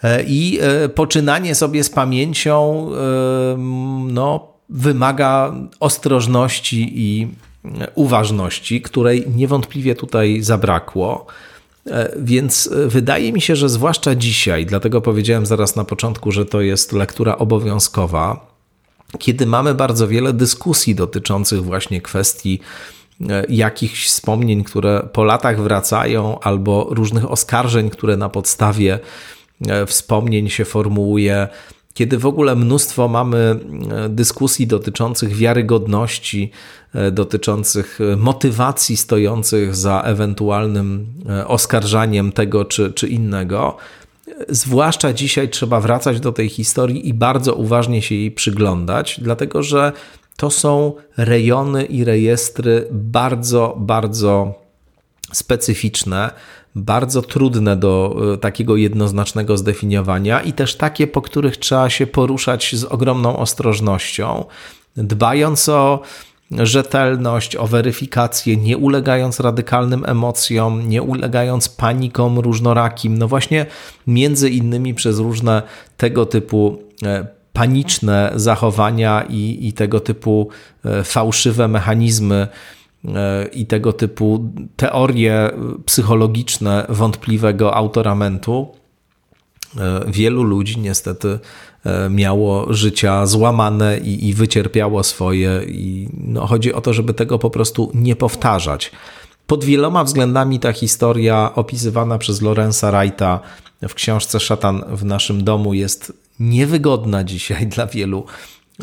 [0.03, 3.57] E, I e, poczynanie sobie z pamięcią e,
[4.07, 7.27] no, wymaga ostrożności i
[7.95, 11.25] uważności, której niewątpliwie tutaj zabrakło.
[12.17, 16.93] Więc wydaje mi się, że zwłaszcza dzisiaj, dlatego powiedziałem zaraz na początku, że to jest
[16.93, 18.48] lektura obowiązkowa,
[19.17, 22.59] kiedy mamy bardzo wiele dyskusji dotyczących właśnie kwestii
[23.29, 28.99] e, jakichś wspomnień, które po latach wracają, albo różnych oskarżeń, które na podstawie
[29.67, 31.47] e, wspomnień się formułuje,
[31.93, 36.51] kiedy w ogóle mnóstwo mamy e, dyskusji dotyczących wiarygodności,
[37.11, 41.07] dotyczących motywacji stojących za ewentualnym
[41.47, 43.77] oskarżaniem tego czy, czy innego,
[44.49, 49.91] zwłaszcza dzisiaj trzeba wracać do tej historii i bardzo uważnie się jej przyglądać, dlatego że
[50.37, 54.53] to są rejony i rejestry bardzo, bardzo
[55.33, 56.31] specyficzne,
[56.75, 62.75] bardzo trudne do e, takiego jednoznacznego zdefiniowania i też takie, po których trzeba się poruszać
[62.75, 64.45] z ogromną ostrożnością,
[64.97, 66.01] dbając o
[66.51, 73.17] rzetelność, o weryfikację, nie ulegając radykalnym emocjom, nie ulegając panikom różnorakim.
[73.17, 73.65] No właśnie,
[74.07, 75.61] między innymi przez różne
[75.97, 80.49] tego typu e, paniczne zachowania i, i tego typu
[80.85, 82.47] e, fałszywe mechanizmy
[83.05, 85.49] e, i tego typu teorie
[85.85, 88.67] psychologiczne wątpliwego autoramentu,
[90.07, 91.39] wielu ludzi niestety
[91.85, 95.61] E, miało życia złamane i, i wycierpiało swoje.
[95.67, 98.91] I no, chodzi o to, żeby tego po prostu nie powtarzać.
[99.47, 103.39] Pod wieloma względami ta historia opisywana przez Lorenza Wrighta
[103.89, 108.25] w książce Szatan w naszym domu jest niewygodna dzisiaj dla wielu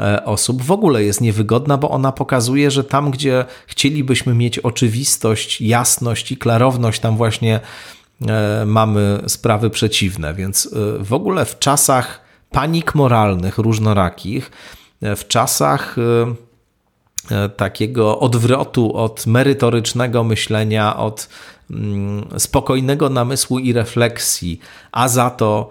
[0.01, 0.63] e, osób.
[0.63, 6.37] W ogóle jest niewygodna, bo ona pokazuje, że tam, gdzie chcielibyśmy mieć oczywistość, jasność i
[6.37, 7.61] klarowność, tam właśnie
[8.67, 10.35] mamy sprawy przeciwne.
[10.35, 14.51] Więc w ogóle w czasach panik moralnych różnorakich,
[15.03, 15.97] w czasach
[17.57, 21.29] takiego odwrotu od merytorycznego myślenia, od
[21.71, 24.61] mm, spokojnego namysłu i refleksji,
[24.93, 25.69] a za to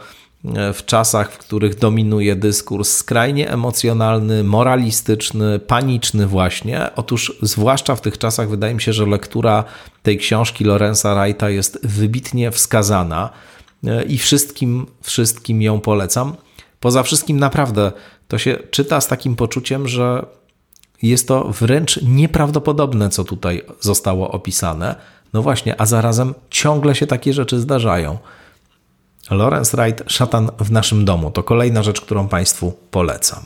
[0.74, 6.96] w czasach, w których dominuje dyskurs skrajnie emocjonalny, moralistyczny, paniczny właśnie.
[6.96, 9.64] Otóż zwłaszcza w tych czasach wydaje mi się, że lektura
[10.04, 13.30] tej książki Lorenza Wrighta jest wybitnie wskazana
[13.88, 16.36] e, i wszystkim, wszystkim ją polecam.
[16.80, 17.92] Poza wszystkim naprawdę
[18.28, 20.26] to się czyta z takim poczuciem, że
[21.02, 24.96] jest to wręcz nieprawdopodobne, co tutaj zostało opisane.
[25.34, 28.18] No właśnie, a zarazem ciągle się takie rzeczy zdarzają.
[29.32, 31.32] Lawrence Wright, Szatan w naszym domu.
[31.32, 33.44] To kolejna rzecz, którą Państwu polecam.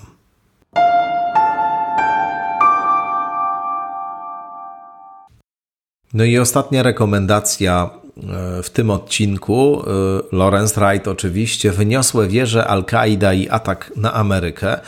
[6.13, 9.81] No i ostatnia rekomendacja e, w tym odcinku.
[9.81, 14.79] E, Lawrence Wright oczywiście wyniosłe wieże Al-Kaida i atak na Amerykę.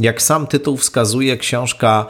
[0.00, 2.06] Jak sam tytuł wskazuje, książka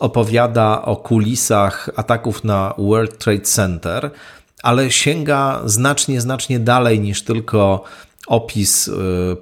[0.00, 4.10] opowiada o kulisach ataków na World Trade Center–
[4.62, 7.84] ale sięga znacznie, znacznie dalej niż tylko
[8.26, 8.92] opis y,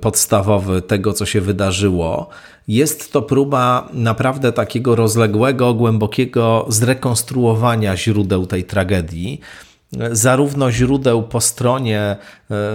[0.00, 2.28] podstawowy tego, co się wydarzyło.
[2.68, 9.40] Jest to próba naprawdę takiego rozległego, głębokiego zrekonstruowania źródeł tej tragedii.
[10.12, 12.16] Zarówno źródeł po stronie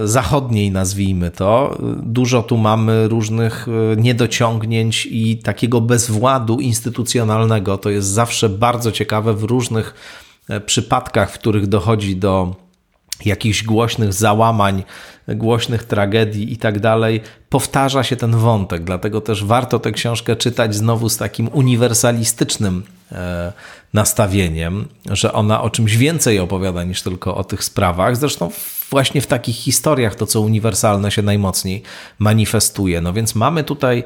[0.04, 7.78] y, zachodniej, nazwijmy to, dużo tu mamy różnych y, niedociągnięć i takiego bezwładu instytucjonalnego.
[7.78, 9.94] To jest zawsze bardzo ciekawe w różnych
[10.66, 12.56] przypadkach, w których dochodzi do
[13.26, 14.84] jakichś głośnych załamań,
[15.28, 18.84] głośnych tragedii i tak dalej, powtarza się ten wątek.
[18.84, 23.54] Dlatego też warto tę książkę czytać znowu z takim uniwersalistycznym e,
[23.94, 28.18] nastawieniem, że ona o czymś więcej opowiada niż tylko o tych sprawach.
[28.18, 28.52] Zresztą
[28.90, 31.84] właśnie w takich historiach to, co uniwersalne się najmocniej
[32.20, 33.02] manifestuje.
[33.02, 34.04] No więc mamy tutaj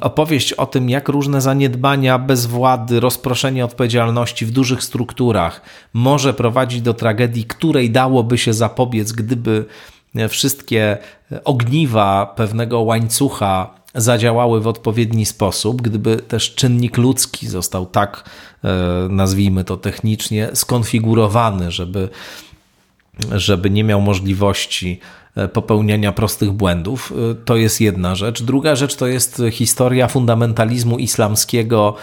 [0.00, 5.60] opowieść o tym, jak różne zaniedbania, bezwłady, rozproszenie odpowiedzialności w dużych strukturach
[5.92, 9.64] może prowadzić do tragedii, której dałoby się zapobiec, gdyby
[10.28, 10.98] wszystkie
[11.44, 18.24] ogniwa pewnego łańcucha zadziałały w odpowiedni sposób, gdyby też czynnik ludzki został tak,
[18.64, 18.68] e,
[19.10, 22.08] nazwijmy to technicznie, skonfigurowany, żeby,
[23.32, 25.00] żeby nie miał możliwości
[25.36, 27.12] E, popełniania prostych błędów.
[27.12, 28.42] E, to jest jedna rzecz.
[28.42, 31.94] Druga rzecz to jest historia fundamentalizmu islamskiego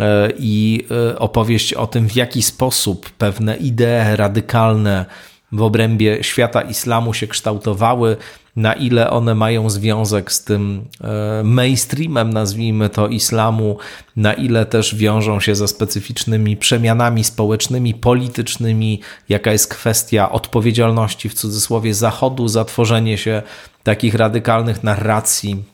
[0.00, 0.86] e, i
[1.18, 5.06] opowieść o tym, w jaki sposób pewne idee radykalne
[5.54, 8.16] w obrębie świata islamu się kształtowały,
[8.56, 13.78] na ile one mają związek z tym e, mainstreamem, nazwijmy to islamu,
[14.16, 21.34] na ile też wiążą się ze specyficznymi przemianami społecznymi, politycznymi, jaka jest kwestia odpowiedzialności w
[21.34, 23.42] cudzysłowie Zachodu za tworzenie się
[23.82, 25.64] takich radykalnych narracji,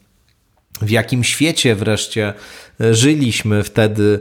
[0.82, 2.34] w jakim świecie wreszcie
[2.80, 4.20] e, żyliśmy wtedy,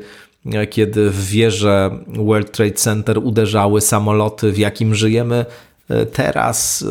[0.70, 5.46] kiedy w wieżę World Trade Center uderzały samoloty, w jakim żyjemy
[6.14, 6.86] teraz, y,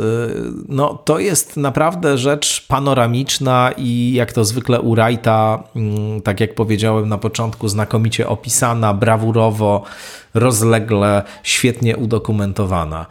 [0.69, 6.55] no to jest naprawdę rzecz panoramiczna i jak to zwykle u Wrighta, mm, tak jak
[6.55, 9.83] powiedziałem na początku, znakomicie opisana, brawurowo,
[10.35, 13.07] rozlegle, świetnie udokumentowana.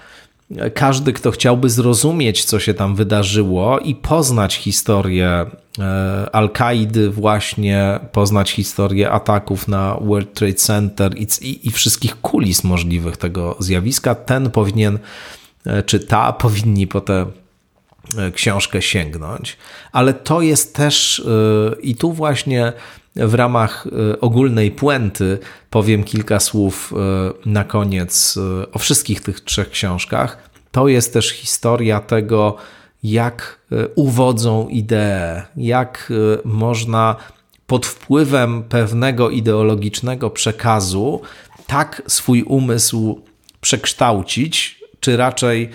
[0.73, 5.45] Każdy, kto chciałby zrozumieć, co się tam wydarzyło i poznać historię
[5.79, 12.63] e, Al-Kaidy, właśnie poznać historię ataków na World Trade Center i, i, i wszystkich kulis
[12.63, 14.99] możliwych tego zjawiska, ten powinien
[15.67, 17.25] E, czy ta powinni po tę
[18.17, 19.57] e, książkę sięgnąć,
[19.91, 22.73] ale to jest też e, i tu właśnie
[23.19, 23.87] w ramach
[24.21, 25.37] ogólnej puenty
[25.69, 26.93] powiem kilka słów
[27.45, 28.39] na koniec
[28.73, 30.49] o wszystkich tych trzech książkach.
[30.71, 32.55] To jest też historia tego,
[33.03, 33.59] jak
[33.95, 36.13] uwodzą idee, jak
[36.45, 37.15] można
[37.67, 41.21] pod wpływem pewnego ideologicznego przekazu
[41.67, 43.21] tak swój umysł
[43.61, 45.69] przekształcić, czy raczej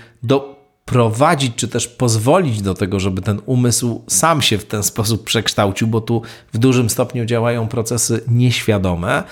[0.92, 5.86] doprowadzić, czy też pozwolić do tego, żeby ten umysł sam się w ten sposób przekształcił,
[5.88, 6.22] bo tu
[6.52, 9.22] w dużym stopniu działają procesy nieświadome,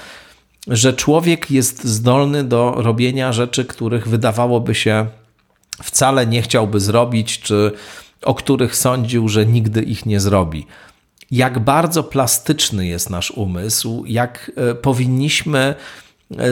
[0.67, 5.07] że człowiek jest zdolny do robienia rzeczy, których wydawałoby się
[5.83, 7.73] wcale nie chciałby zrobić, czy
[8.23, 10.67] o których sądził, że nigdy ich nie zrobi.
[11.31, 15.75] Jak bardzo plastyczny jest nasz umysł, jak e, powinniśmy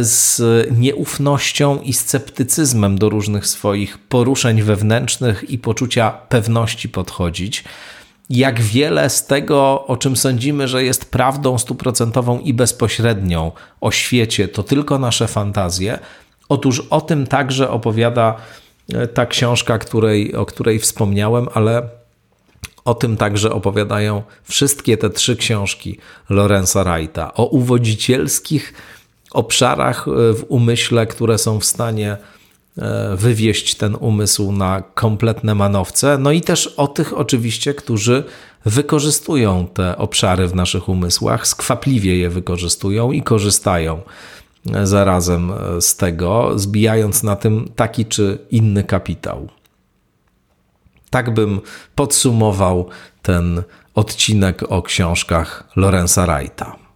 [0.00, 0.40] z
[0.78, 7.64] nieufnością i sceptycyzmem do różnych swoich poruszeń wewnętrznych i poczucia pewności podchodzić.
[8.30, 14.48] Jak wiele z tego, o czym sądzimy, że jest prawdą stuprocentową i bezpośrednią o świecie,
[14.48, 15.98] to tylko nasze fantazje.
[16.48, 18.36] Otóż o tym także opowiada
[19.14, 21.82] ta książka, której, o której wspomniałem, ale
[22.84, 25.98] o tym także opowiadają wszystkie te trzy książki
[26.30, 27.34] Lorenza Wrighta.
[27.34, 28.74] O uwodzicielskich
[29.30, 32.16] obszarach e, w umyśle, które są w stanie
[32.78, 36.18] e, wywieść ten umysł na kompletne manowce.
[36.18, 38.24] No i też o tych oczywiście, którzy
[38.64, 44.00] wykorzystują te obszary w naszych umysłach, skwapliwie je wykorzystują i korzystają
[44.74, 49.48] e, zarazem z tego, zbijając na tym taki czy inny kapitał.
[51.10, 51.60] Tak bym
[51.94, 52.88] podsumował
[53.22, 53.62] ten
[53.94, 56.87] odcinek o książkach Lorenza Wrighta.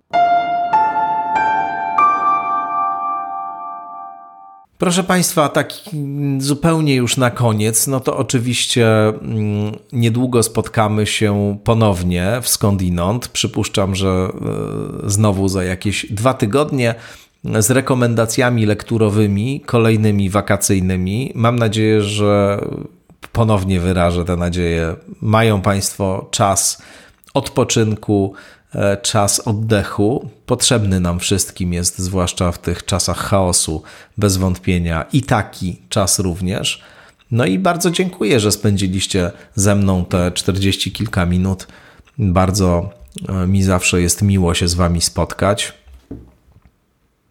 [4.83, 5.73] Proszę Państwa, tak
[6.39, 13.29] zupełnie już na koniec, no to oczywiście mm, niedługo spotkamy się ponownie w skądinąd.
[13.29, 14.31] Przypuszczam, że e,
[15.11, 16.95] znowu za jakieś dwa tygodnie
[17.59, 21.33] z rekomendacjami lekturowymi, kolejnymi wakacyjnymi.
[21.35, 22.61] Mam nadzieję, że
[23.33, 24.97] ponownie wyrażę tę nadzieję.
[25.21, 26.83] Mają Państwo czas
[27.35, 28.35] odpoczynku,
[29.03, 30.31] czas oddechu.
[30.47, 33.83] Potrzebny nam wszystkim jest, zwłaszcza w tych czasach chaosu,
[34.19, 36.83] bez wątpienia, i taki czas również.
[37.31, 41.67] No i bardzo dziękuję, że spędziliście ze mną te 40 kilka minut.
[42.19, 42.91] Bardzo
[43.29, 45.73] e, mi zawsze jest miło się z Wami spotkać.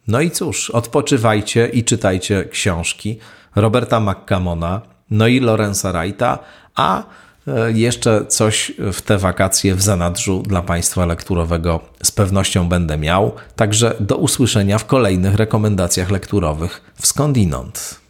[0.08, 3.20] No i cóż, odpoczywajcie i czytajcie książki
[3.56, 4.82] Roberta McCamona,
[5.12, 6.40] no i Lorenza Wrighta,
[6.76, 7.04] a e,
[7.74, 13.32] jeszcze coś w te wakacje w zanadrzu dla Państwa lekturowego z pewnością będę miał.
[13.56, 18.01] Także do usłyszenia w kolejnych rekomendacjach lekturowych w Skądinąd.